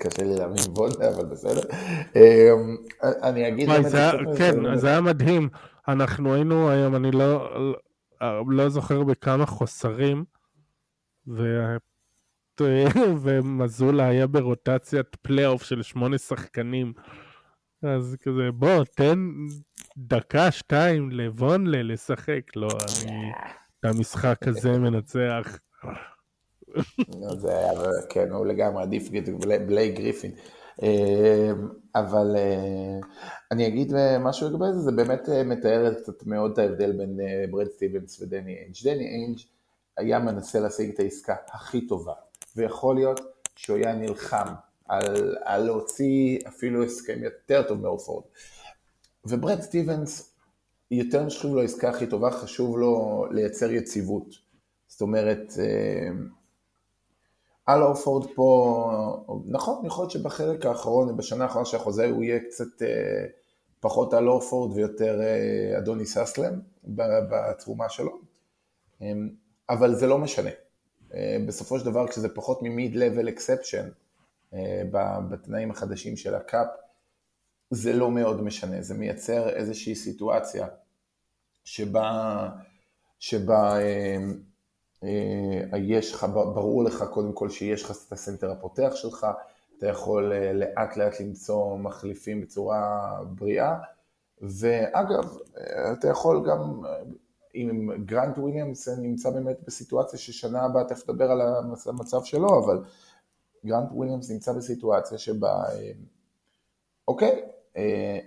[0.00, 1.60] קשה לי להאמין וונלי, אבל בסדר.
[2.16, 3.68] אמ, אני אגיד...
[4.38, 5.48] כן, זה היה מדהים.
[5.88, 7.50] אנחנו היינו היום, אני לא,
[8.48, 10.24] לא זוכר בכמה חוסרים,
[13.22, 16.92] ומזולה היה ברוטציית פלייאוף של שמונה שחקנים.
[17.82, 19.18] אז כזה, בוא, תן
[19.96, 22.56] דקה, שתיים לבונלה לשחק.
[22.56, 22.68] לא,
[23.04, 23.32] אני
[23.80, 25.58] את המשחק הזה מנצח.
[27.38, 27.70] זה היה,
[28.08, 29.08] כן, הוא לגמרי עדיף
[29.66, 30.30] בלי גריפין.
[30.82, 31.50] אה,
[31.94, 32.98] אבל אה,
[33.50, 37.18] אני אגיד משהו לגבי זה, זה באמת אה, מתאר קצת מאוד את ההבדל בין
[37.50, 38.74] ברד סטיבנס ודני איינג'.
[38.84, 39.38] דני איינג'
[39.96, 42.12] היה מנסה להשיג את העסקה הכי טובה,
[42.56, 43.20] ויכול להיות
[43.56, 44.46] שהוא היה נלחם
[44.90, 48.24] על, על להוציא אפילו הסכם יותר טוב מהורפורד.
[49.24, 50.36] וברד סטיבנס,
[50.90, 54.34] יותר משחשוב לו העסקה הכי טובה, חשוב לו לייצר יציבות.
[54.88, 55.52] זאת אומרת,
[57.66, 62.82] על אורפורד פה, נכון, יכול להיות שבחלק האחרון, בשנה האחרונה של החוזה הוא יהיה קצת
[62.82, 63.26] אה,
[63.80, 68.18] פחות על אורפורד ויותר אה, אדוני ססלם בתרומה שלו,
[69.02, 69.12] אה,
[69.68, 70.50] אבל זה לא משנה.
[71.14, 74.09] אה, בסופו של דבר כשזה פחות מ-mid-level exception אה,
[75.28, 76.66] בתנאים החדשים של הקאפ,
[77.70, 80.66] זה לא מאוד משנה, זה מייצר איזושהי סיטואציה
[81.64, 82.48] שבה,
[83.18, 84.16] שבה אה,
[85.04, 89.26] אה, יש לך, ברור לך קודם כל שיש לך את הסנטר הפותח שלך,
[89.78, 93.76] אתה יכול אה, לאט לאט למצוא מחליפים בצורה בריאה,
[94.42, 96.82] ואגב, אה, אתה יכול גם,
[97.54, 101.40] אם גרנט וויליאמס נמצא באמת בסיטואציה ששנה הבאה תכף תדבר על
[101.86, 102.82] המצב שלו, אבל
[103.66, 105.64] גרנט וויליאמס נמצא בסיטואציה שבה,
[107.08, 107.42] אוקיי,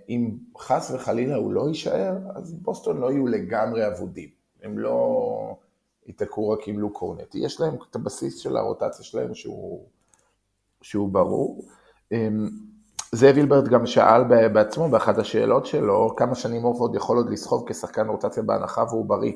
[0.10, 4.30] אם חס וחלילה הוא לא יישאר, אז בוסטון לא יהיו לגמרי אבודים,
[4.64, 5.56] הם לא...
[6.08, 7.36] ייתקעו רק עם לוק קורנט.
[7.36, 9.86] יש להם את הבסיס של הרוטציה שלהם שהוא,
[10.82, 11.66] שהוא ברור.
[12.12, 12.50] אמ,
[13.12, 18.08] זאב הילברט גם שאל בעצמו באחת השאלות שלו, כמה שנים אורפורד יכול עוד לסחוב כשחקן
[18.08, 19.34] רוטציה בהנחה והוא בריא.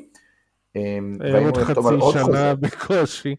[1.45, 1.81] עוד חצי
[2.13, 3.35] שנה בקושי.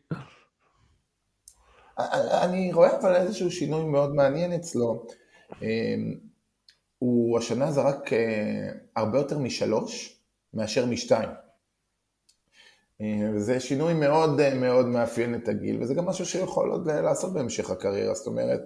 [2.43, 5.07] אני רואה אבל איזשהו שינוי מאוד מעניין אצלו.
[5.63, 6.15] אמ,
[6.99, 10.21] הוא השנה זרק אה, הרבה יותר משלוש
[10.55, 11.29] מאשר משתיים.
[13.35, 18.15] וזה שינוי מאוד מאוד מאפיין את הגיל, וזה גם משהו שיכול עוד לעשות בהמשך הקריירה,
[18.15, 18.61] זאת אומרת,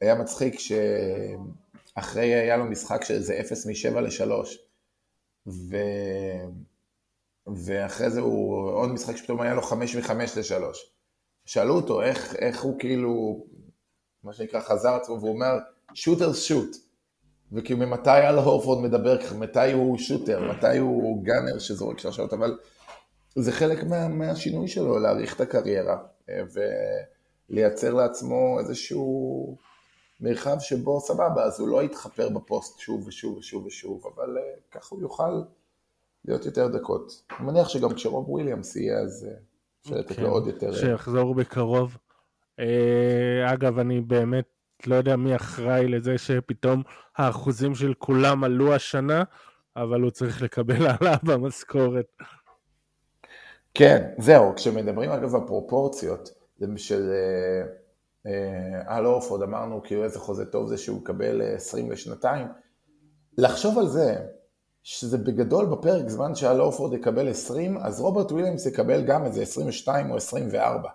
[0.00, 4.32] היה מצחיק שאחרי היה לו משחק שזה 0 מ-7 ל-3,
[5.46, 5.76] ו...
[7.64, 10.76] ואחרי זה הוא עוד משחק שפתאום היה לו 5 מ-5 ל-3.
[11.50, 13.44] שאלו אותו איך, איך הוא כאילו,
[14.24, 15.58] מה שנקרא, חזר עצמו, והוא אומר,
[15.94, 16.76] שוטר שוט.
[17.52, 22.58] וכאילו ממתי על הורפורד מדבר ככה, מתי הוא שוטר, מתי הוא גאנר שזורק שלושות, אבל
[23.34, 26.42] זה חלק מה, מהשינוי שלו, להאריך את הקריירה אה,
[27.50, 29.56] ולייצר לעצמו איזשהו
[30.20, 34.94] מרחב שבו סבבה, אז הוא לא יתחפר בפוסט שוב ושוב ושוב ושוב, אבל אה, ככה
[34.94, 35.42] הוא יוכל
[36.24, 37.22] להיות יותר דקות.
[37.38, 39.26] אני מניח שגם כשרוב וויליאמס יהיה, אז
[39.86, 40.72] אה, אפשר לתת כן, לו עוד יותר...
[40.72, 41.96] שיחזור בקרוב.
[43.46, 44.44] אגב, אני באמת
[44.86, 46.82] לא יודע מי אחראי לזה שפתאום
[47.16, 49.22] האחוזים של כולם עלו השנה,
[49.76, 52.06] אבל הוא צריך לקבל העלאה במשכורת.
[53.74, 56.30] כן, זהו, כשמדברים אגב הפרופורציות
[56.76, 57.62] של אה,
[58.26, 62.46] אה, אל אורפורד, אמרנו כאילו איזה חוזה טוב זה שהוא מקבל 20 אה, לשנתיים,
[63.38, 64.16] לחשוב על זה,
[64.82, 70.10] שזה בגדול בפרק זמן שאל אורפורד יקבל 20, אז רוברט וויליאמס יקבל גם איזה 22
[70.10, 70.88] או 24,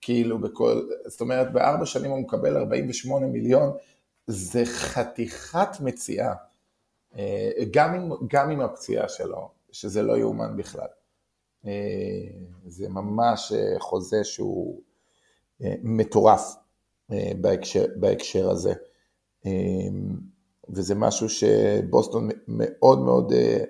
[0.00, 3.72] כאילו בכל, זאת אומרת בארבע שנים הוא מקבל 48 מיליון,
[4.26, 6.34] זה חתיכת מציאה,
[7.70, 10.88] גם עם, גם עם הפציעה שלו, שזה לא יאומן בכלל.
[11.66, 11.72] אה,
[12.66, 14.80] זה ממש אה, חוזה שהוא
[15.62, 16.54] אה, מטורף
[17.40, 18.72] בהקשר, בהקשר הזה.
[20.68, 23.64] וזה משהו שבוסטון מאוד מאוד אה,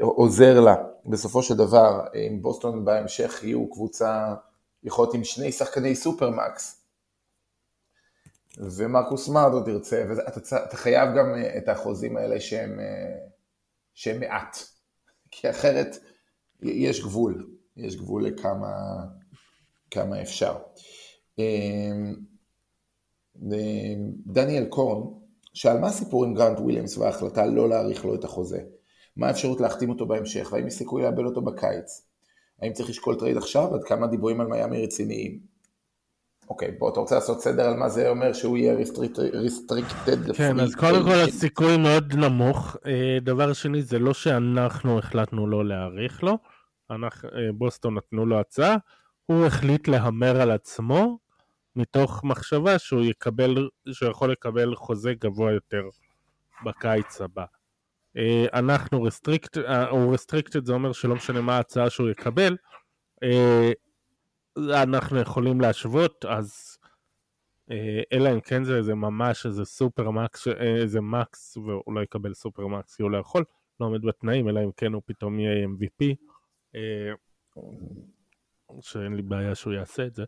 [0.00, 0.76] עוזר לה.
[1.06, 4.34] בסופו של דבר, אם בוסטון בהמשך יהיו קבוצה,
[4.82, 6.80] יכול להיות עם שני שחקני supermax,
[8.58, 13.16] ומרקוס סמארט עוד ירצה, ואתה חייב גם אה, את החוזים האלה שהם, אה,
[13.94, 14.58] שהם מעט,
[15.30, 15.96] כי אחרת
[16.62, 19.04] יש גבול, יש גבול לכמה
[19.90, 20.56] כמה אפשר.
[21.38, 22.14] אמ,
[24.26, 25.23] דניאל קורן
[25.54, 28.60] שאל מה הסיפור עם גרנט וויליאמס וההחלטה לא להאריך לו את החוזה?
[29.16, 30.48] מה האפשרות להחתים אותו בהמשך?
[30.52, 32.06] והאם יש סיכוי לאבד אותו בקיץ?
[32.62, 33.74] האם צריך לשקול טרייד עכשיו?
[33.74, 35.54] עד כמה דיבורים על מיאמי רציניים?
[36.50, 40.34] אוקיי, בוא, אתה רוצה לעשות סדר על מה זה אומר שהוא יהיה restricted?
[40.36, 42.76] כן, אז קודם כל הסיכוי מאוד נמוך.
[42.86, 46.38] אה, דבר שני, זה לא שאנחנו החלטנו לא להאריך לו,
[46.90, 48.76] אנחנו, אה, בוסטון נתנו לו הצעה,
[49.26, 51.18] הוא החליט להמר על עצמו
[51.76, 55.82] מתוך מחשבה שהוא יקבל, שהוא יכול לקבל חוזה גבוה יותר
[56.64, 57.44] בקיץ הבא.
[58.16, 59.56] אה, אנחנו restricted,
[59.90, 62.56] הוא restricted זה אומר שלא משנה מה ההצעה שהוא יקבל,
[64.58, 66.78] אנחנו יכולים להשוות, אז
[67.70, 72.00] אה, אלא אם כן זה איזה ממש איזה super max, אה, איזה max והוא לא
[72.00, 73.44] יקבל super max כי הוא לא יכול,
[73.80, 76.14] לא עומד בתנאים, אלא אם כן הוא פתאום יהיה MVP,
[76.74, 77.12] אה,
[78.80, 80.24] שאין לי בעיה שהוא יעשה את זה.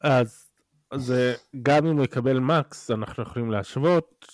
[0.00, 0.50] אז
[0.94, 4.26] זה גם אם הוא יקבל מקס אנחנו יכולים להשוות,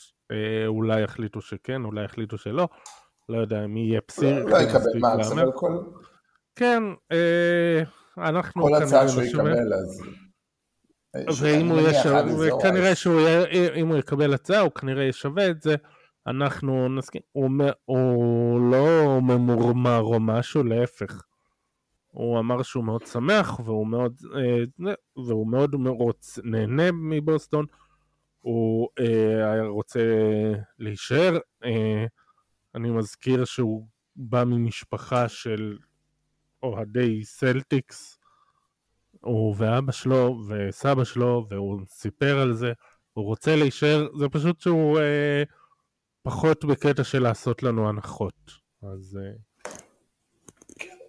[0.66, 2.68] אולי יחליטו שכן, אולי יחליטו שלא,
[3.29, 4.44] לא יודע מי יהיה פסיר.
[4.44, 5.79] לא יקבל מקס, אבל כל...
[6.57, 6.83] כן,
[8.18, 10.02] אנחנו כל הצעה שהוא יקבל אז...
[11.40, 13.20] ואם הוא ישווה, וכנראה שהוא,
[13.76, 15.76] אם הוא יקבל הצעה הוא כנראה ישווה את זה,
[16.26, 17.50] אנחנו נסכים, הוא,
[17.85, 21.22] הוא לא ממורמר או משהו, להפך.
[22.16, 27.66] הוא אמר שהוא מאוד שמח והוא מאוד, אה, והוא מאוד מרוץ, נהנה מבוסטון,
[28.40, 30.00] הוא אה, רוצה
[30.79, 32.07] להישאר, אה,
[32.74, 35.79] אני מזכיר שהוא בא ממשפחה של
[36.62, 38.18] אוהדי סלטיקס,
[39.20, 42.72] הוא ואבא שלו וסבא שלו, והוא סיפר על זה,
[43.12, 45.42] הוא רוצה להישאר, זה פשוט שהוא אה,
[46.22, 48.50] פחות בקטע של לעשות לנו הנחות,
[48.83, 49.18] אז...
[49.22, 49.45] אה,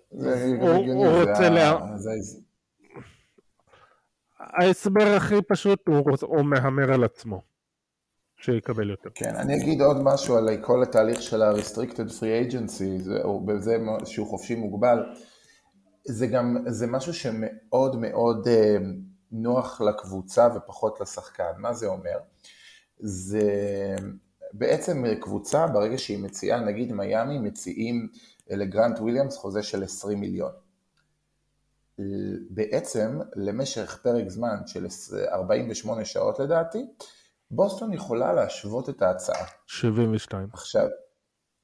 [0.10, 1.78] הוא רוצה לה...
[4.40, 5.88] ההסבר הכי פשוט
[6.22, 7.42] הוא מהמר על עצמו.
[8.38, 9.10] שיקבל יותר.
[9.16, 14.28] כן, אני אגיד עוד משהו על כל התהליך של ה-restricted free agency, או בזה שהוא
[14.28, 15.04] חופשי מוגבל.
[16.06, 18.78] זה גם, זה משהו שמאוד מאוד אה,
[19.32, 21.52] נוח לקבוצה ופחות לשחקן.
[21.58, 22.18] מה זה אומר?
[23.00, 23.50] זה
[24.54, 28.08] בעצם קבוצה, ברגע שהיא מציעה, נגיד מיאמי מציעים
[28.50, 30.52] לגרנט וויליאמס חוזה של 20 מיליון.
[32.50, 34.86] בעצם למשך פרק זמן של
[35.32, 36.86] 48 שעות לדעתי,
[37.52, 39.46] בוסטון יכולה להשוות את ההצעה.
[39.66, 40.50] 72.
[40.54, 40.88] עכשיו,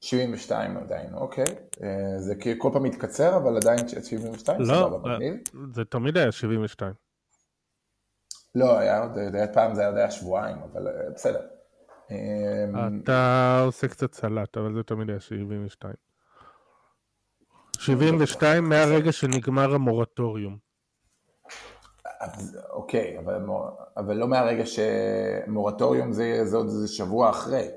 [0.00, 1.44] 72 עדיין, אוקיי.
[1.82, 4.60] אה, זה כל פעם מתקצר, אבל עדיין 72?
[4.60, 5.00] לא,
[5.74, 6.92] זה תמיד היה 72.
[8.54, 9.10] לא, היה עוד,
[9.52, 11.46] פעם זה היה שבועיים, אבל אה, בסדר.
[12.10, 15.94] אמ, אתה עושה קצת סלט, אבל זה תמיד היה 72.
[17.78, 20.56] 72 מהרגע שנגמר המורטוריום.
[22.70, 23.34] אוקיי, אבל,
[23.96, 27.68] אבל לא מהרגע שמורטוריום זה, זה עוד איזה שבוע אחרי.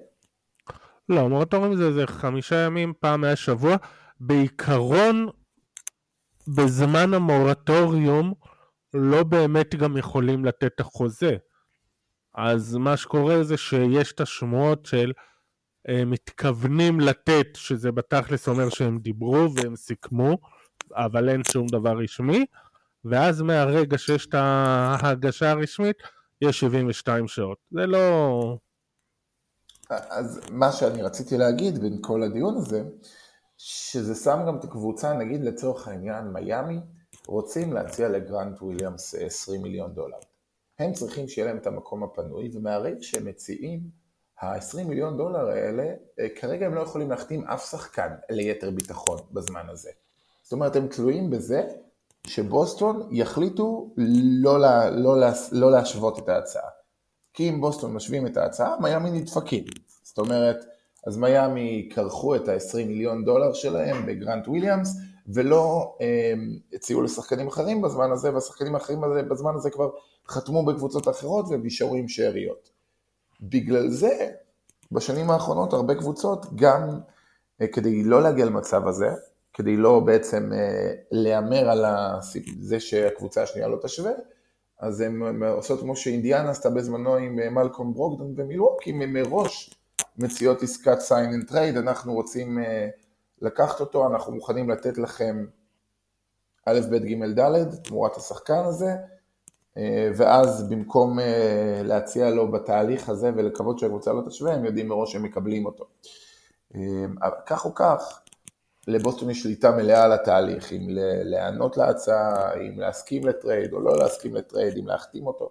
[1.09, 3.75] לא, מורטוריום זה איזה חמישה ימים, פעם היה שבוע.
[4.19, 5.27] בעיקרון,
[6.47, 8.33] בזמן המורטוריום
[8.93, 11.35] לא באמת גם יכולים לתת את החוזה.
[12.35, 15.11] אז מה שקורה זה שיש את השמועות של
[16.05, 20.37] מתכוונים לתת, שזה בתכלס אומר שהם דיברו והם סיכמו,
[20.91, 22.45] אבל אין שום דבר רשמי,
[23.05, 25.97] ואז מהרגע שיש את ההגשה הרשמית,
[26.41, 27.57] יש 72 שעות.
[27.71, 28.57] זה לא...
[29.89, 32.83] אז מה שאני רציתי להגיד בין כל הדיון הזה,
[33.57, 36.79] שזה שם גם את הקבוצה, נגיד לצורך העניין מיאמי,
[37.27, 40.17] רוצים להציע לגרנט וויליאמס 20 מיליון דולר.
[40.79, 44.06] הם צריכים שיהיה להם את המקום הפנוי, ומהרגע שהם מציעים,
[44.41, 49.69] ה-20 מיליון דולר האלה, אה, כרגע הם לא יכולים להחתים אף שחקן ליתר ביטחון בזמן
[49.69, 49.89] הזה.
[50.43, 51.63] זאת אומרת, הם תלויים בזה
[52.27, 53.93] שבוסטון יחליטו
[54.41, 56.69] לא, לה, לא, לה, לא להשוות את ההצעה.
[57.33, 59.63] כי אם בוסטון משווים את ההצעה, מיאמי נדפקים.
[60.03, 60.65] זאת אומרת,
[61.07, 64.97] אז מיאמי כרכו את ה-20 מיליון דולר שלהם בגרנט וויליאמס,
[65.27, 66.33] ולא אה,
[66.73, 69.89] הציעו לשחקנים אחרים בזמן הזה, והשחקנים האחרים בזמן הזה כבר
[70.27, 71.45] חתמו בקבוצות אחרות
[71.95, 72.76] עם שאריות.
[73.41, 74.31] בגלל זה,
[74.91, 76.99] בשנים האחרונות הרבה קבוצות, גם
[77.61, 79.09] אה, כדי לא להגיע למצב הזה,
[79.53, 81.85] כדי לא בעצם אה, להמר על
[82.61, 84.11] זה שהקבוצה השנייה לא תשווה,
[84.79, 89.73] אז הן עושות כמו שאינדיאנה עשתה בזמנו עם אה, מלקום ברוקדון ומילווקי, מראש
[90.17, 92.57] מציעות עסקת sign and trade, אנחנו רוצים
[93.41, 95.45] לקחת אותו, אנחנו מוכנים לתת לכם
[96.65, 98.95] א', ב', ג', ד', תמורת השחקן הזה,
[100.15, 101.19] ואז במקום
[101.83, 105.85] להציע לו בתהליך הזה ולקוות שהקבוצה לא תשווה, הם יודעים מראש שהם מקבלים אותו.
[107.45, 108.21] כך או כך,
[108.87, 110.87] לבוסטון יש שליטה מלאה על התהליך, אם
[111.23, 115.49] להיענות להצעה, אם להסכים לטרייד או לא להסכים לטרייד, אם להחתים אותו,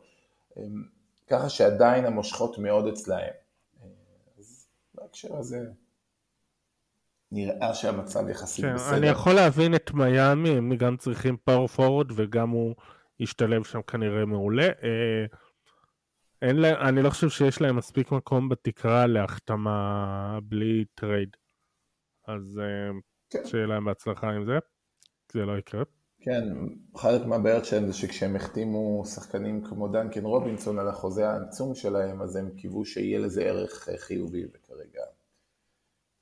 [1.26, 3.32] ככה שעדיין המושכות מאוד אצלהם.
[4.38, 5.60] אז בהקשר הזה
[7.32, 8.96] נראה שהמצב יחסית כן, בסדר.
[8.96, 12.74] אני יכול להבין את מיאמי, הם גם צריכים power forward וגם הוא
[13.20, 14.66] ישתלב שם כנראה מעולה.
[14.66, 15.26] אה,
[16.42, 21.36] אין לה, אני לא חושב שיש להם מספיק מקום בתקרה להחתמה בלי trade.
[22.26, 22.90] אז אה,
[23.30, 23.46] כן.
[23.46, 24.58] שיהיה להם בהצלחה עם זה,
[25.32, 25.82] זה לא יקרה.
[26.20, 26.48] כן,
[26.96, 32.36] חלק מהבעיות שלהם זה שכשהם החתימו שחקנים כמו דנקן רובינסון על החוזה העצום שלהם, אז
[32.36, 35.02] הם קיוו שיהיה לזה ערך אה, חיובי, וכרגע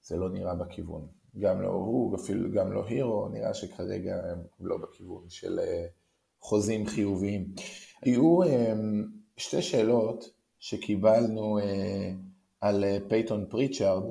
[0.03, 1.07] זה לא נראה בכיוון.
[1.39, 5.59] גם לא הוא, אפילו גם לא הירו, נראה שכרגע הם לא בכיוון של
[6.45, 7.47] חוזים חיוביים.
[8.03, 8.73] היו אה,
[9.37, 11.59] שתי שאלות שקיבלנו
[12.61, 14.03] על פייטון פריצ'ארד,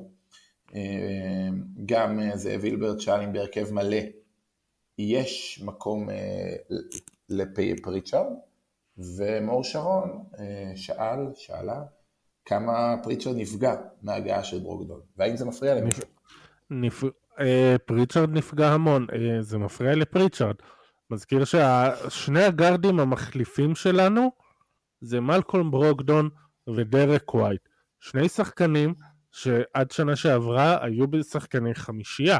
[1.85, 3.97] גם זאב הילברט שאל אם בהרכב מלא
[4.97, 6.55] יש מקום אה,
[7.29, 8.31] לפריצ'רד,
[8.97, 11.81] ומור שרון אה, שאל, שאלה,
[12.45, 16.03] כמה פריצ'רד נפגע מההגעה של ברוקדון, והאם זה מפריע למישהו?
[16.69, 17.03] נפ...
[17.39, 19.07] אה, פריצ'רד נפגע המון,
[19.41, 20.55] זה מפריע לפריצ'רד.
[21.09, 24.31] מזכיר ששני הגארדים המחליפים שלנו
[25.01, 26.29] זה מלקולם ברוקדון
[26.75, 27.61] ודרק ווייט.
[27.99, 28.93] שני שחקנים
[29.31, 32.37] שעד שנה שעברה היו בשחקני חמישייה.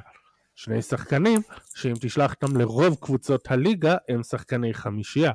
[0.55, 1.41] שני שחקנים
[1.75, 5.31] שאם תשלח אותם לרוב קבוצות הליגה הם שחקני חמישייה.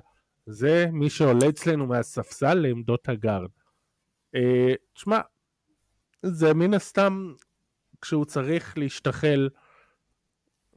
[0.46, 3.50] זה מי שעולה אצלנו מהספסל לעמדות הגארד.
[4.34, 5.20] אה, תשמע,
[6.22, 7.32] זה מן הסתם
[8.00, 9.48] כשהוא צריך להשתחל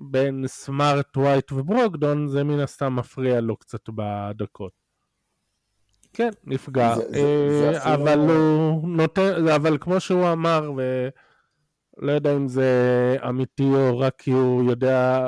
[0.01, 4.71] בין סמארט, ווייט וברוקדון, זה מן הסתם מפריע לו קצת בדקות.
[6.13, 11.09] כן, נפגע, זה, זה, זה אה, אבל הוא נותן, אבל כמו שהוא אמר, ו...
[11.97, 15.21] לא יודע אם זה אמיתי או רק כי הוא יודע,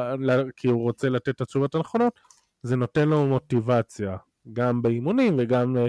[0.56, 2.20] כי הוא רוצה לתת את התשובות הנכונות,
[2.64, 4.18] זה נותן לו מוטיבציה,
[4.54, 5.88] גם באימונים וגם אה,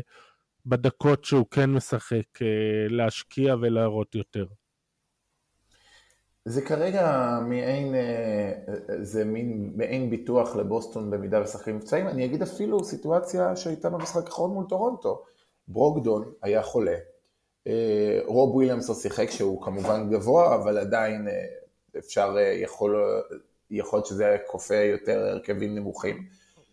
[0.66, 2.46] בדקות שהוא כן משחק, אה,
[2.88, 4.46] להשקיע ולהראות יותר.
[6.44, 8.52] זה כרגע מעין, אה,
[9.02, 12.08] זה מין מעין ביטוח לבוסטון במידה ושחקים מבצעים.
[12.08, 15.24] אני אגיד אפילו סיטואציה שהייתה במשחק האחרון מול טורונטו.
[15.68, 16.96] ברוקדון היה חולה,
[17.66, 21.32] אה, רוב וויליאמס לא שיחק, שהוא כמובן גבוה, אבל עדיין אה,
[21.98, 22.96] אפשר, אה, יכול,
[23.70, 26.26] להיות שזה היה כופה יותר הרכבים נמוכים.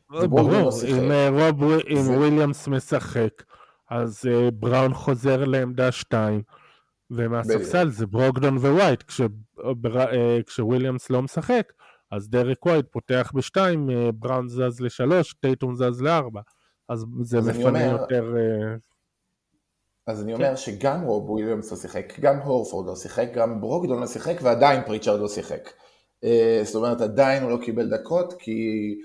[0.09, 3.43] ברור, לא אם, רוב, אם וויליאמס משחק,
[3.89, 4.21] אז
[4.53, 6.41] בראון חוזר לעמדה 2,
[7.11, 9.03] ומהספסל זה ברוקדון ווייט,
[10.45, 11.73] כשוויליאמס לא משחק,
[12.11, 16.41] אז דרק ווייט פותח בשתיים, בראון זז לשלוש, טייטום זז לארבע,
[16.89, 18.35] אז זה מפנה יותר
[20.07, 20.57] אז אני אומר כן.
[20.57, 25.19] שגם רוב וויליאמס לא שיחק, גם הורפורד לא שיחק, גם ברוקדון לא שיחק ועדיין פריצ'רד
[25.19, 25.69] לא שיחק.
[26.23, 28.95] אה, זאת אומרת עדיין הוא לא קיבל דקות כי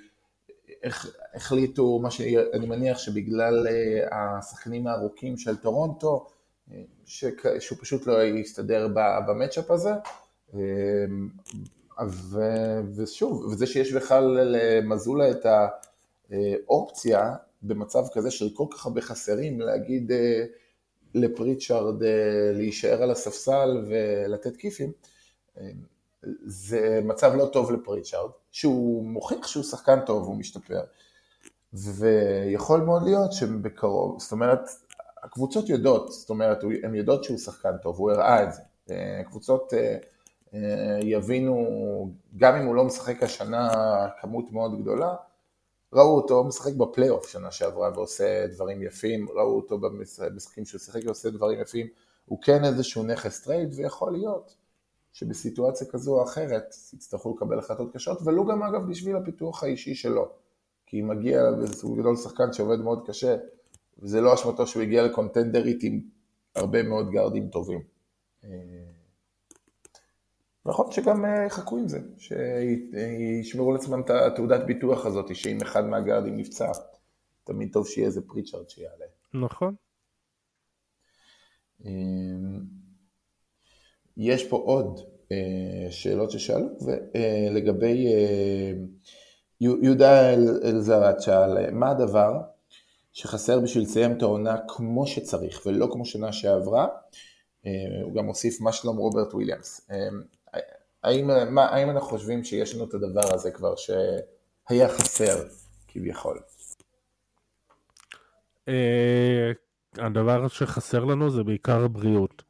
[1.34, 6.26] החליטו, מה שאני מניח שבגלל אה, השחקנים הארוכים של טורונטו,
[6.72, 6.80] אה,
[7.60, 8.88] שהוא פשוט לא יסתדר
[9.26, 9.92] ב matchup הזה.
[12.96, 15.46] ושוב, וזה שיש בכלל למזולה את
[16.30, 20.12] האופציה במצב כזה של כל כך הרבה חסרים, להגיד
[21.16, 24.92] לפריצ'ארד אה, להישאר על הספסל ולתת כיפים,
[25.58, 25.70] אה,
[26.46, 30.80] זה מצב לא טוב לפריצ'ארד, שהוא מוכיח שהוא שחקן טוב, הוא משתפר,
[31.72, 34.60] ויכול מאוד להיות שבקרוב, זאת אומרת,
[35.26, 38.62] הקבוצות יודעות, זאת אומרת, הן יודעות שהוא שחקן טוב, הוא הראה את זה.
[38.90, 39.72] אה, הקבוצות
[41.00, 41.66] יבינו,
[42.36, 43.68] גם אם הוא לא משחק השנה
[44.20, 45.14] כמות מאוד גדולה,
[45.92, 51.30] ראו אותו משחק בפלייאוף שנה שעברה ועושה דברים יפים, ראו אותו במשחקים שהוא שיחק ועושה
[51.30, 51.86] דברים יפים,
[52.26, 54.54] הוא כן איזשהו נכס trade ויכול להיות
[55.12, 60.28] שבסיטואציה כזו או אחרת יצטרכו לקבל החלטות קשות, ולו גם אגב בשביל הפיתוח האישי שלו,
[60.86, 63.36] כי מגיע בסוג גדול שחקן שעובד מאוד קשה,
[63.98, 66.00] וזה לא אשמתו שהוא הגיע לקונטנדרית עם
[66.54, 67.80] הרבה מאוד גארדים טובים.
[68.44, 68.50] אה,
[70.66, 76.36] נכון שגם אה, יחכו עם זה, שישמרו לעצמם את התעודת ביטוח הזאת, שאם אחד מהגארדים
[76.36, 76.72] נפצע,
[77.44, 79.04] תמיד טוב שיהיה איזה פריצ'ארד שיעלה.
[79.34, 79.74] נכון.
[81.84, 82.60] אמ,
[84.16, 85.00] יש פה עוד
[85.32, 88.72] אה, שאלות ששאלו, ולגבי אה,
[89.60, 90.30] יהודה
[90.64, 92.40] אלזרת שאל, מה הדבר
[93.16, 96.86] שחסר בשביל לסיים את העונה כמו שצריך ולא כמו שנה שעברה,
[98.02, 99.90] הוא גם הוסיף מה שלום רוברט וויליאמס.
[101.02, 105.44] האם, מה, האם אנחנו חושבים שיש לנו את הדבר הזה כבר שהיה חסר
[105.88, 106.38] כביכול?
[109.98, 112.42] הדבר שחסר לנו זה בעיקר הבריאות.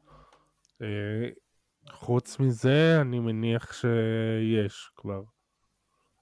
[1.89, 5.21] חוץ מזה, אני מניח שיש כבר.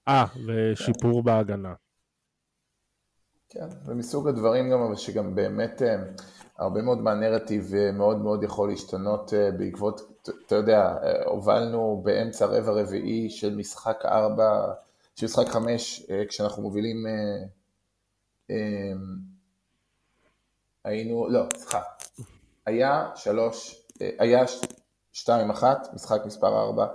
[0.08, 1.74] אה, ושיפור בהגנה.
[3.48, 5.96] כן, ומסוג הדברים גם, אבל שגם באמת אה,
[6.58, 12.72] הרבה מאוד מהנרטיב אה, מאוד מאוד יכול להשתנות אה, בעקבות, אתה יודע, הובלנו באמצע רבע
[12.72, 14.72] רביעי של משחק ארבע,
[15.16, 17.06] של משחק חמש, כשאנחנו מובילים,
[20.84, 21.82] היינו, לא, סליחה,
[22.66, 24.44] היה שלוש, היה
[25.12, 26.86] שתיים אחת, משחק מספר ארבע,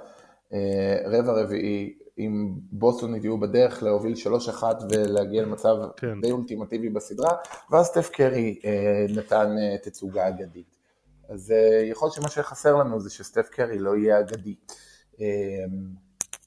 [1.06, 4.14] רבע רביעי, אם בוסטון הגיעו בדרך להוביל
[4.62, 6.22] 3-1 ולהגיע למצב כן.
[6.22, 7.32] די אולטימטיבי בסדרה,
[7.72, 10.78] ואז סטף קרי אה, נתן אה, תצוגה אגדית.
[11.30, 14.55] אז אה, יכול להיות שמה שחסר לנו זה שסטף קרי לא יהיה אגדי.
[15.22, 15.66] אה,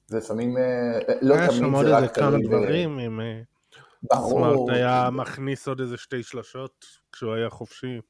[0.07, 1.51] זה לפעמים, אה, לא תמיד זה רק.
[1.51, 3.41] היה שם עוד איזה כמה דברים, אם אה,
[4.29, 8.01] סמארט היה מכניס עוד איזה שתי שלשות כשהוא היה חופשי.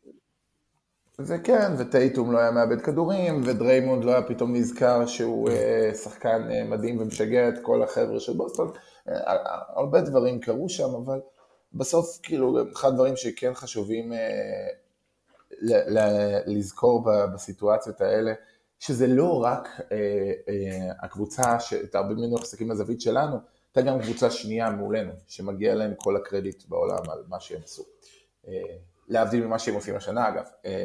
[1.19, 6.49] זה כן, וטייטום לא היה מאבד כדורים, ודריימונד לא היה פתאום נזכר שהוא uh, שחקן
[6.51, 8.69] uh, מדהים ומשגע את כל החבר'ה של בוסטון.
[8.69, 9.13] Uh,
[9.77, 11.21] הרבה דברים קרו שם, אבל
[11.75, 14.17] בסוף, כאילו, אחד הדברים שכן חשובים uh,
[15.61, 17.05] ל- ל- לזכור
[17.35, 18.33] בסיטואציות האלה,
[18.79, 23.37] שזה לא רק uh, uh, הקבוצה, שאת הרבה ממנו מחזיקים בזווית שלנו,
[23.75, 27.83] הייתה גם קבוצה שנייה מולנו, שמגיע להם כל הקרדיט בעולם על מה שהם עשו.
[29.09, 30.45] להבדיל ממה שהם עושים השנה אגב.
[30.65, 30.85] אה,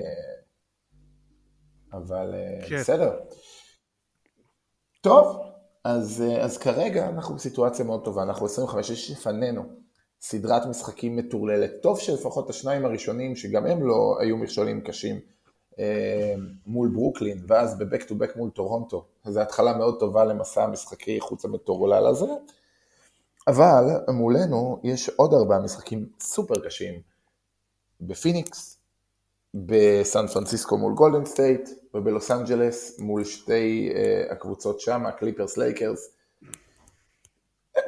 [1.93, 2.79] אבל אה, כן.
[2.79, 3.19] בסדר.
[5.01, 5.41] טוב,
[5.83, 9.63] אז, אה, אז כרגע אנחנו בסיטואציה מאוד טובה, אנחנו 25, יש לפנינו
[10.21, 11.71] סדרת משחקים מטורללת.
[11.81, 15.19] טוב שלפחות השניים הראשונים, שגם הם לא היו מכשולים קשים,
[16.65, 19.05] מול ברוקלין, ואז ב back to back מול טורונטו.
[19.25, 22.25] זו התחלה מאוד טובה למסע המשחקי חוץ המטורלל הזה.
[23.47, 27.01] אבל מולנו יש עוד ארבעה משחקים סופר קשים.
[28.01, 28.79] בפיניקס,
[29.53, 36.15] בסן פרנסיסקו מול גולדן סטייט, ובלוס אנג'לס מול שתי אה, הקבוצות שם, הקליפרס לייקרס.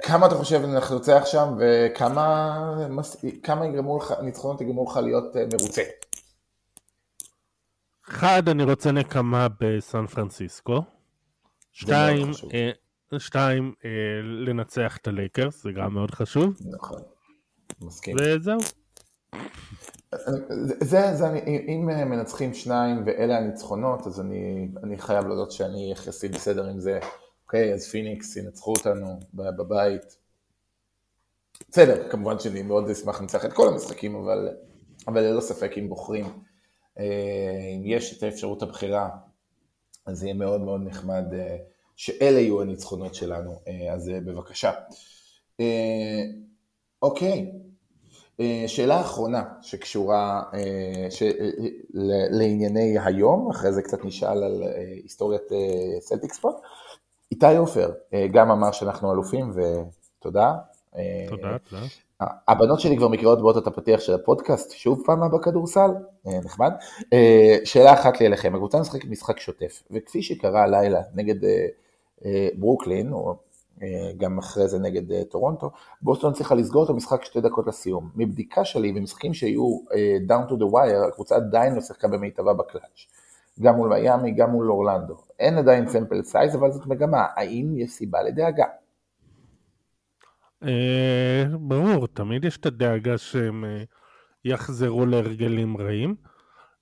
[0.02, 2.58] כמה אתה חושב ננצח שם, וכמה
[3.44, 5.84] כמה יגרמו לך, ניצחונות יגרמו לך להיות אה, מרוצה?
[8.10, 10.82] אחד, אני רוצה נקמה בסן פרנסיסקו.
[11.72, 13.86] שתיים, אה, שתיים אה,
[14.24, 16.54] לנצח את הלייקרס, זה גם מאוד חשוב.
[16.72, 17.02] נכון,
[17.82, 18.16] מסכים.
[18.20, 18.81] וזהו.
[20.82, 26.32] זה, זה אני, אם מנצחים שניים ואלה הניצחונות, אז אני, אני חייב להודות שאני יחסית
[26.32, 27.00] בסדר עם זה.
[27.46, 30.18] אוקיי, אז פיניקס ינצחו אותנו בבית.
[31.70, 34.50] בסדר, כמובן שאני מאוד אשמח לנצח את כל המשחקים, אבל,
[35.08, 36.26] אבל ללא ספק אם בוחרים,
[37.00, 37.04] אה,
[37.76, 39.10] אם יש את האפשרות הבחירה,
[40.06, 41.58] אז זה יהיה מאוד מאוד נחמד אה,
[41.96, 44.72] שאלה יהיו הניצחונות שלנו, אה, אז בבקשה.
[47.02, 47.52] אוקיי.
[48.42, 51.24] אה, שאלה אחרונה שקשורה אה, ש...
[51.24, 51.50] אה,
[52.30, 54.64] לענייני היום, אחרי זה קצת נשאל על
[55.04, 55.42] היסטוריית
[56.00, 56.52] סלטיקס פה.
[57.32, 57.92] איתי עופר
[58.32, 60.54] גם אמר שאנחנו אלופים ותודה.
[61.30, 61.82] תודה, תודה.
[62.48, 65.92] הבנות שלי כבר מכירות באות את הפתיח של הפודקאסט, שוב פעם מה בכדורסל,
[66.26, 66.72] נחמד.
[67.64, 71.36] שאלה אחת לי אליכם, הקבוצה משחקת משחק שוטף, וכפי שקרה הלילה נגד
[72.56, 73.36] ברוקלין, או
[74.18, 75.72] גם אחרי זה נגד אה, טורונטו,
[76.02, 78.10] בוסטון צריכה לסגור את המשחק שתי דקות לסיום.
[78.16, 83.08] מבדיקה שלי, במשחקים שהיו אה, down to the wire, הקבוצה עדיין לא שיחקה במיטבה בקלאץ'.
[83.62, 85.16] גם מול מיאמי, גם מול אורלנדו.
[85.40, 87.26] אין עדיין sample size, אבל זאת מגמה.
[87.36, 88.66] האם יש סיבה לדאגה?
[91.60, 93.66] ברור, תמיד יש את הדאגה שהם
[94.46, 96.16] יחזרו להרגלים רעים.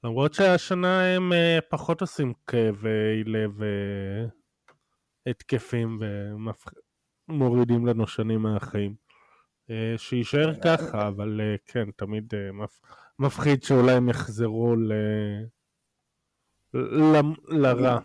[0.04, 1.32] למרות שהשנה הם
[1.70, 3.52] פחות עושים כאבי לב
[5.28, 6.00] התקפים
[7.30, 8.94] ומורידים לנו שנים מהחיים.
[9.70, 12.66] אה, שיישאר ככה, אבל אה, כן, תמיד אה,
[13.20, 14.94] מפחיד שאולי הם יחזרו ל...
[16.74, 17.20] ל...
[17.48, 18.00] לרע.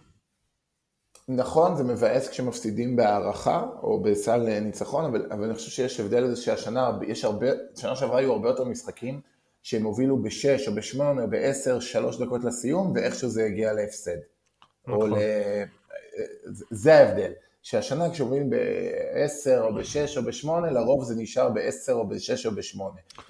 [1.29, 6.43] נכון, זה מבאס כשמפסידים בהערכה או בסל ניצחון, אבל, אבל אני חושב שיש הבדל לזה
[6.43, 7.47] שהשנה, יש הרבה,
[7.77, 9.21] שנה שעברה היו הרבה יותר משחקים
[9.63, 14.17] שהם הובילו בשש או בשמונה או בעשר, שלוש דקות לסיום, ואיכשהו זה הגיע להפסד.
[14.87, 15.13] נכון.
[15.13, 15.19] או ל...
[16.71, 17.33] זה ההבדל.
[17.65, 22.81] שהשנה כשאומרים ב-10 או ב-6 או ב-8, לרוב זה נשאר ב-10 או ב-6 או ב-8.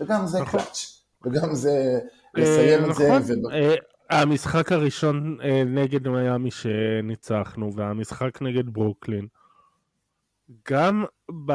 [0.00, 0.60] וגם זה נכון.
[0.60, 1.98] קלאץ', וגם זה
[2.34, 3.36] לסיים את זה.
[3.36, 3.52] נכון.
[3.52, 3.74] אה,
[4.10, 9.26] המשחק הראשון אה, נגד מיאמי שניצחנו, והמשחק נגד ברוקלין,
[10.70, 11.04] גם,
[11.46, 11.52] ב...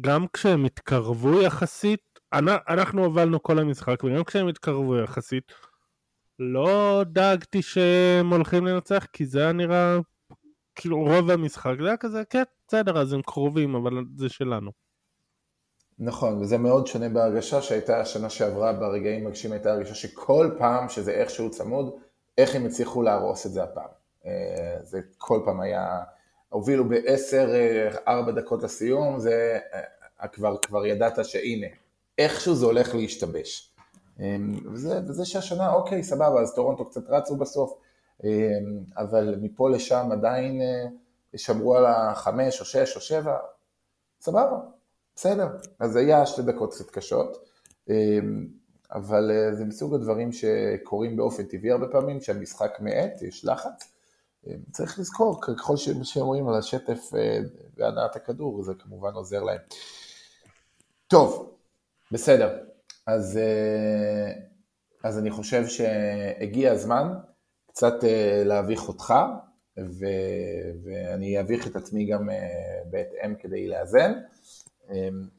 [0.00, 2.20] גם כשהם התקרבו יחסית,
[2.68, 5.52] אנחנו הובלנו כל המשחק, וגם כשהם התקרבו יחסית,
[6.38, 9.98] לא דאגתי שהם הולכים לנצח, כי זה היה נראה
[10.74, 14.70] כאילו רוב המשחק, זה היה כזה, כן, בסדר, אז הם קרובים, אבל זה שלנו.
[15.98, 21.12] נכון, וזה מאוד שונה בהרגשה שהייתה השנה שעברה ברגעים מגשים הייתה הרגשה שכל פעם שזה
[21.12, 21.94] איכשהו צמוד,
[22.38, 23.88] איך הם הצליחו להרוס את זה הפעם.
[24.26, 26.00] אה, זה כל פעם היה,
[26.48, 27.48] הובילו בעשר,
[28.08, 29.58] ארבע דקות לסיום, זה
[30.22, 31.66] אה, כבר, כבר ידעת שהנה,
[32.18, 33.74] איכשהו זה הולך להשתבש.
[34.20, 34.36] אה,
[34.72, 37.78] וזה, וזה שהשנה, אוקיי, סבבה, אז טורונטו קצת רצו בסוף,
[38.96, 40.60] אבל מפה לשם עדיין
[41.36, 43.36] שמרו על החמש או שש או שבע,
[44.20, 44.58] סבבה,
[45.16, 45.48] בסדר.
[45.78, 47.48] אז זה היה שתי דקות קצת קשות.
[48.92, 53.92] אבל אה, זה מסוג הדברים שקורים באופן טבעי הרבה פעמים, כשהמשחק מאט, יש לחץ.
[54.46, 55.76] אה, צריך לזכור, ככל
[56.20, 57.38] רואים על השטף אה,
[57.76, 59.60] והנעת הכדור, זה כמובן עוזר להם.
[61.06, 61.54] טוב,
[62.12, 62.58] בסדר.
[63.06, 63.38] אז,
[65.04, 67.12] אז אני חושב שהגיע הזמן
[67.72, 67.94] קצת
[68.44, 69.14] להביך אותך,
[69.78, 70.04] ו,
[70.84, 72.28] ואני אביך את עצמי גם
[72.90, 74.12] בהתאם כדי לאזן,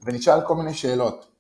[0.05, 1.34] ונשאל כל מיני שאלות.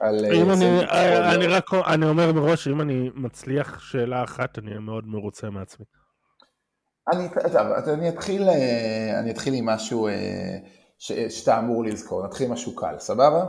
[0.00, 0.24] על...
[0.24, 4.68] אה, אם אני, אה, אני רק, אני אומר מראש, אם אני מצליח שאלה אחת, אני
[4.68, 5.86] אהיה מאוד מרוצה מעצמי.
[7.12, 10.08] אני, טוב, אני אתחיל, אה, אני אתחיל עם משהו
[10.98, 13.44] ש, שאתה אמור לזכור, נתחיל עם משהו קל, סבבה?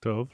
[0.00, 0.28] טוב.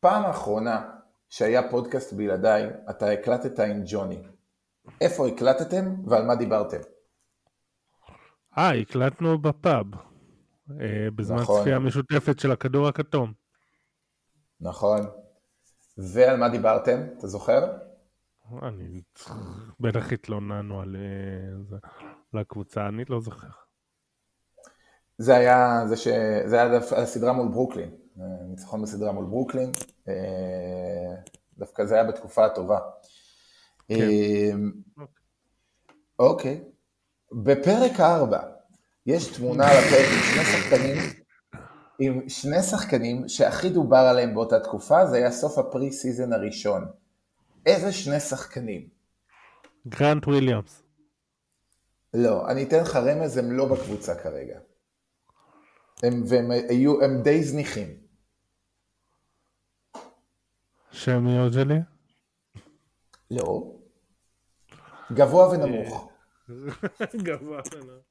[0.00, 0.90] פעם האחרונה
[1.30, 4.22] שהיה פודקאסט בלעדיי, אתה הקלטת עם ג'וני.
[5.00, 6.80] איפה הקלטתם ועל מה דיברתם?
[8.58, 9.86] אה, הקלטנו בפאב.
[11.14, 11.60] בזמן נכון.
[11.60, 13.32] צפייה משותפת של הכדור הכתום.
[14.60, 15.00] נכון.
[15.98, 17.00] ועל מה דיברתם?
[17.18, 17.76] אתה זוכר?
[18.62, 19.02] אני
[19.80, 20.96] בטח התלוננו על
[21.68, 21.76] זה,
[22.34, 23.48] לקבוצה, אני לא זוכר.
[25.18, 26.08] זה היה, זה ש...
[26.46, 27.90] זה היה הסדרה מול ברוקלין,
[28.48, 29.72] ניצחון בסדרה מול ברוקלין,
[30.08, 31.14] אה,
[31.58, 32.78] דווקא זה היה בתקופה הטובה.
[33.88, 33.94] כן.
[33.94, 34.50] אה,
[36.18, 36.64] אוקיי.
[37.32, 38.40] בפרק 4
[39.06, 40.96] יש תמונה על הפרק עם שני שחקנים
[42.00, 46.84] עם שני שחקנים שהכי דובר עליהם באותה תקופה, זה היה סוף ה preseason הראשון.
[47.66, 48.88] איזה שני שחקנים?
[49.88, 50.82] גרנט וויליאמס.
[52.14, 54.58] לא, אני אתן לך רמז, הם לא בקבוצה כרגע.
[56.02, 57.99] הם, והם היו, הם די זניחים.
[60.92, 61.78] שמי אוג'לי?
[63.30, 63.72] לא.
[65.12, 66.12] גבוה ונמוך.
[67.26, 68.04] גבוה ונמוך.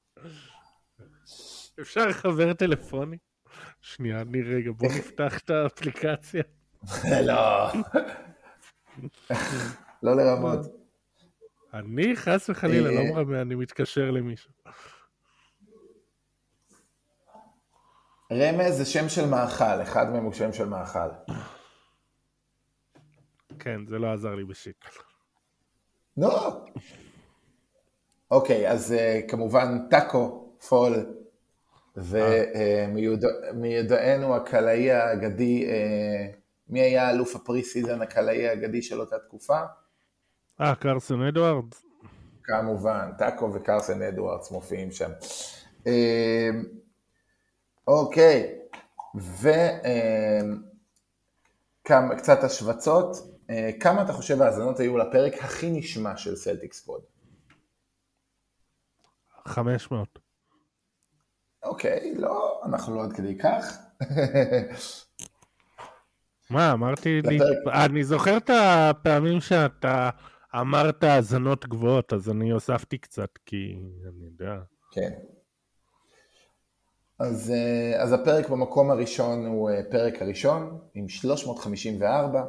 [1.82, 3.18] אפשר לחבר טלפוני?
[3.82, 6.44] שנייה, אני רגע, בוא נפתח את האפליקציה.
[7.28, 7.72] לא.
[10.04, 10.60] לא לרמות.
[11.74, 13.14] אני חס וחלילה לא.
[13.14, 14.52] מרמה, אני מתקשר למישהו.
[18.32, 21.10] רמז זה שם של מאכל, אחד מהם הוא שם של מאכל.
[23.60, 24.86] כן, זה לא עזר לי בשיט.
[26.18, 26.66] לא.
[28.32, 31.06] אוקיי, אז אה, כמובן טאקו, פול,
[33.56, 36.28] ומיודענו הקלעי האגדי, אה,
[36.70, 39.60] מי היה אלוף ה preseason הקלעי האגדי של אותה תקופה?
[40.62, 41.86] אה, קרסן אדוארדס?
[42.44, 45.12] כמובן, טאקו וקרסן אדוארדס מופיעים שם.
[45.88, 46.50] אה,
[47.88, 48.56] אוקיי,
[51.86, 53.16] וקצת אה, השווצות,
[53.80, 57.02] כמה אתה חושב ההאזנות היו לפרק הכי נשמע של סלטיקס פוד?
[59.46, 60.20] 500.
[61.64, 63.78] אוקיי, לא, אנחנו לא עד כדי כך.
[66.50, 70.10] מה, אמרתי לי, אני זוכר את הפעמים שאתה
[70.56, 74.58] אמרת האזנות גבוהות, אז אני הוספתי קצת, כי אני יודע.
[74.92, 75.12] כן.
[77.20, 82.46] אז, אה, אז הפרק במקום הראשון הוא אה, פרק הראשון, עם 354.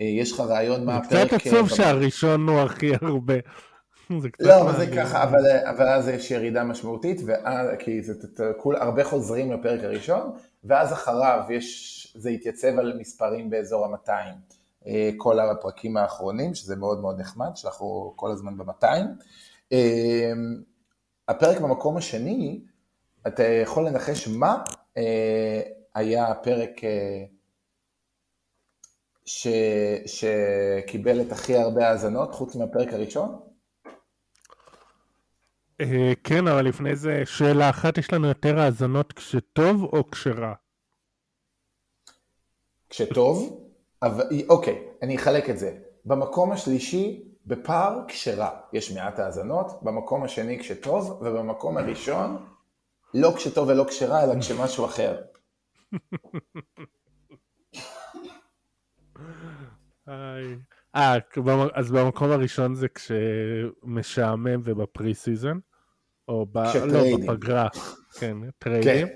[0.00, 1.30] אה, יש לך רעיון מה הפרק...
[1.30, 3.34] זה קצת עצוב שהראשון הוא הכי הרבה.
[4.22, 5.40] זה קצת לא, אבל זה ככה, אבל,
[5.70, 8.14] אבל אז יש ירידה משמעותית, ואז, כי זה,
[8.56, 10.32] כול, הרבה חוזרים לפרק הראשון,
[10.64, 14.10] ואז אחריו יש, זה יתייצב על מספרים באזור ה-200,
[14.86, 18.84] אה, כל הפרקים האחרונים, שזה מאוד מאוד נחמד, שאנחנו כל הזמן ב-200.
[19.72, 20.32] אה,
[21.28, 22.60] הפרק במקום השני,
[23.26, 24.64] אתה יכול לנחש מה
[24.96, 25.60] אה,
[25.94, 26.80] היה הפרק
[29.26, 29.46] ש,
[30.06, 33.40] שקיבל את הכי הרבה האזנות, חוץ מהפרק הראשון?
[35.80, 40.54] אה, כן, אבל לפני זה שאלה אחת, יש לנו יותר האזנות כשטוב או כשרע?
[42.90, 43.68] כשטוב,
[44.02, 45.78] אבל, אוקיי, אני אחלק את זה.
[46.04, 52.46] במקום השלישי, בפער כשרע, יש מעט האזנות, במקום השני כשטוב, ובמקום הראשון,
[53.14, 55.22] לא כשטוב ולא כשרע, אלא כשמשהו אחר.
[60.94, 61.16] אה,
[61.74, 65.58] אז במקום הראשון זה כשמשעמם וב preseason?
[66.28, 66.58] או ב...
[66.58, 67.68] לא, בפגרה,
[68.18, 69.06] כן, טריידים.
[69.06, 69.14] כן.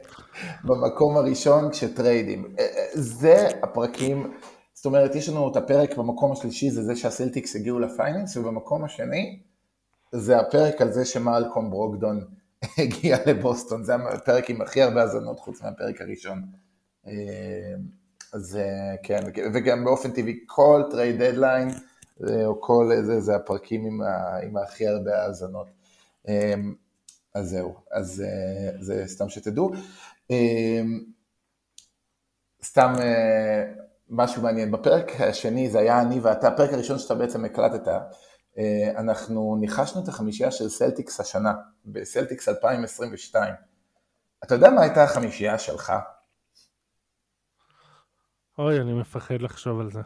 [0.65, 2.55] במקום הראשון כשטריידים.
[2.59, 4.33] אה, אה, זה הפרקים,
[4.75, 8.85] זאת אומרת, יש לנו את הפרק במקום השלישי, זה זה שהסלטיקס הגיעו ל finals, ובמקום
[8.85, 9.41] השני,
[10.13, 12.25] זה הפרק על זה שמלקולם ברוגדון
[12.79, 16.43] הגיע לבוסטון, זה הפרק עם הכי הרבה האזנות חוץ מהפרק הראשון.
[18.35, 18.59] אה, אז
[19.03, 19.25] כן,
[19.55, 21.69] וגם באופן טבעי כל trade deadline,
[22.47, 25.67] או כל זה, זה הפרקים עם, ה, עם הכי הרבה האזנות.
[27.35, 28.25] אז זהו, אז
[28.81, 29.71] זה סתם שתדעו.
[32.65, 32.93] סתם
[34.09, 37.93] משהו מעניין, בפרק השני זה היה אני ואתה, הפרק הראשון שאתה בעצם הקלטת,
[38.97, 41.55] אנחנו ניחשנו את החמישייה של סלטיקס השנה,
[41.87, 43.55] בסלטיקס 2022.
[44.45, 45.93] אתה יודע מה הייתה החמישייה שלך?
[48.61, 50.01] אוי, אני מפחד לחשוב על זה.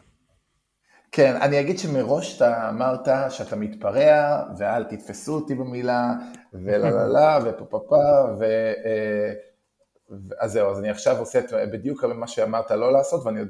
[1.11, 6.13] כן, אני אגיד שמראש אתה אמרת שאתה מתפרע, ואל תתפסו אותי במילה,
[6.53, 7.95] ולה לה לה, ופה פה פה,
[8.39, 8.43] ו...
[8.85, 9.33] אה,
[10.39, 13.49] אז זהו, אז אני עכשיו עושה את בדיוק מה שאמרת לא לעשות, ואני עוד...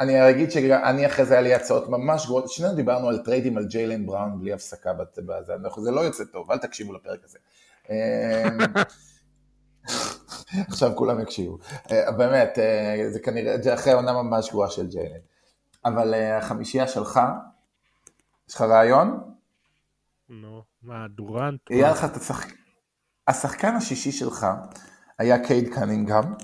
[0.00, 3.66] אני אגיד שאני אחרי זה היה לי הצעות ממש גרועות, שנינו דיברנו על טריידים על
[3.66, 7.38] ג'יילן בראון בלי הפסקה בזה, זה לא יוצא טוב, אל תקשיבו לפרק הזה.
[10.68, 11.58] עכשיו כולם יקשיבו.
[11.90, 15.18] אה, באמת, אה, זה כנראה, זה אחרי עונה ממש גרועה של ג'יילן.
[15.84, 17.20] אבל החמישייה שלך,
[18.48, 19.34] יש לך רעיון?
[20.28, 21.60] נו, מה, דורנט?
[21.70, 22.52] היה לך את השחק...
[23.28, 24.46] השחקן השישי שלך
[25.18, 26.34] היה קייד קנינגהם.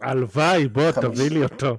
[0.00, 0.90] הלוואי, בוא.
[0.90, 1.76] תביא לי אותו.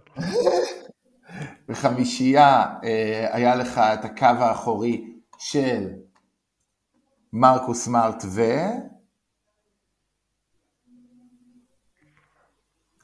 [1.68, 5.89] בחמישייה אה, היה לך את הקו האחורי של
[7.34, 8.41] מרקוס סמארט ו...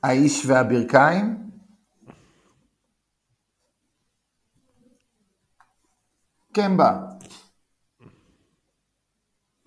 [0.03, 1.49] האיש והברכיים.
[6.53, 7.05] קמבה.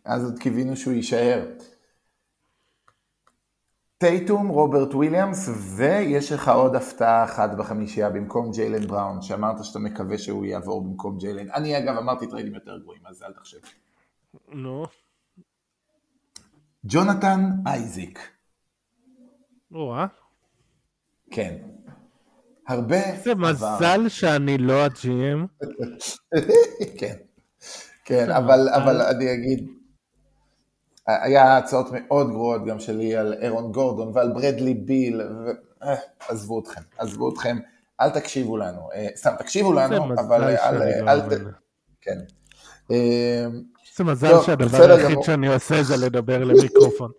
[0.05, 1.47] אז עוד קיווינו שהוא יישאר.
[3.99, 10.19] טייטום, רוברט וויליאמס, ויש לך עוד הפתעה אחת בחמישייה במקום ג'יילן בראון, שאמרת שאתה מקווה
[10.19, 11.51] שהוא יעבור במקום ג'יילן.
[11.51, 13.59] אני אגב אמרתי טריידים יותר גרועים, אז אל תחשב.
[14.49, 14.87] נו.
[16.85, 18.19] ג'ונתן אייזיק.
[19.73, 20.26] או-אה.
[21.31, 21.55] כן.
[22.69, 25.67] הרבה זה מזל שאני לא ה-GM.
[26.99, 27.15] כן,
[28.05, 29.69] כן, אבל, אבל אני אגיד,
[31.07, 35.21] היה הצעות מאוד גרועות גם שלי על אירון גורדון ועל ברדלי ביל,
[36.31, 37.57] ועזבו אתכם, עזבו אתכם,
[38.01, 41.33] אל תקשיבו לנו, אה, סתם תקשיבו לנו, אבל אל, לא אל, ת...
[42.01, 42.19] כן.
[43.97, 47.11] זה מזל שהדבר היחיד שאני עושה זה לדבר למיקרופון.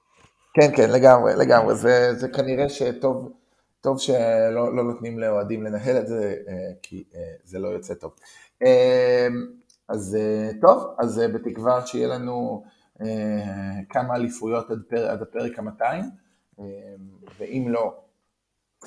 [0.60, 3.32] כן, כן, לגמרי, לגמרי, זה, זה כנראה שטוב,
[3.80, 8.14] טוב שלא לא נותנים לאוהדים לנהל את זה, אה, כי אה, זה לא יוצא טוב.
[8.62, 9.28] אה,
[9.88, 10.16] אז
[10.60, 12.64] טוב, אז בתקווה שיהיה לנו
[13.88, 16.62] כמה אליפויות עד, פר, עד הפרק ה-200,
[17.38, 18.00] ואם לא,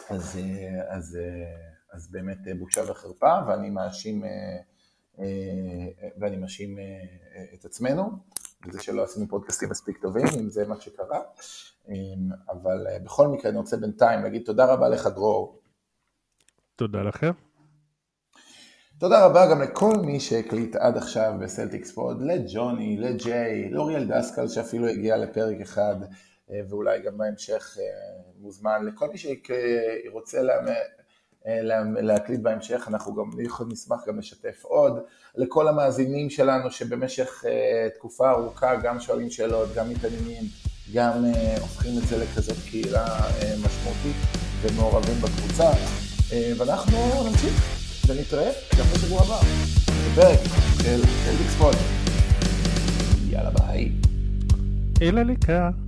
[0.09, 0.39] אז,
[0.87, 1.17] אז,
[1.91, 4.23] אז באמת בושה וחרפה, ואני מאשים,
[6.17, 6.77] ואני מאשים
[7.53, 8.11] את עצמנו,
[8.67, 11.21] בזה שלא עשינו פודקאסטים מספיק טובים, אם זה מה שקרה.
[11.89, 11.93] אמ,
[12.49, 15.59] אבל אה, בכל מקרה אני רוצה בינתיים להגיד תודה רבה לך דרור.
[16.75, 17.31] תודה לכם.
[18.99, 24.87] תודה רבה גם לכל מי שהקליט עד עכשיו בסלטיקס פוד, לג'וני, לג'יי, לאוריאל דסקל שאפילו
[24.87, 25.95] הגיע לפרק אחד
[26.51, 27.83] אה, ואולי גם בהמשך אה,
[28.37, 30.41] מוזמן, לכל מי שרוצה
[32.01, 33.29] להקליט בהמשך, אנחנו גם
[33.67, 34.99] נשמח גם לשתף עוד,
[35.35, 37.43] לכל המאזינים שלנו שבמשך
[37.95, 40.43] תקופה ארוכה גם שואלים שאלות, גם מתעניינים.
[40.93, 44.15] גם אה, הופכים את זה לכזאת קהילה אה, משמעותית
[44.61, 45.69] ומעורבים בקבוצה.
[46.33, 46.97] אה, ואנחנו
[47.29, 47.53] נמשיך
[48.07, 49.39] ונתראה גם בשבוע הבא,
[50.11, 50.39] בפרק
[50.83, 51.75] של סלטיקס פוד.
[53.29, 53.91] יאללה ביי.
[55.01, 55.82] יאללה להתראות.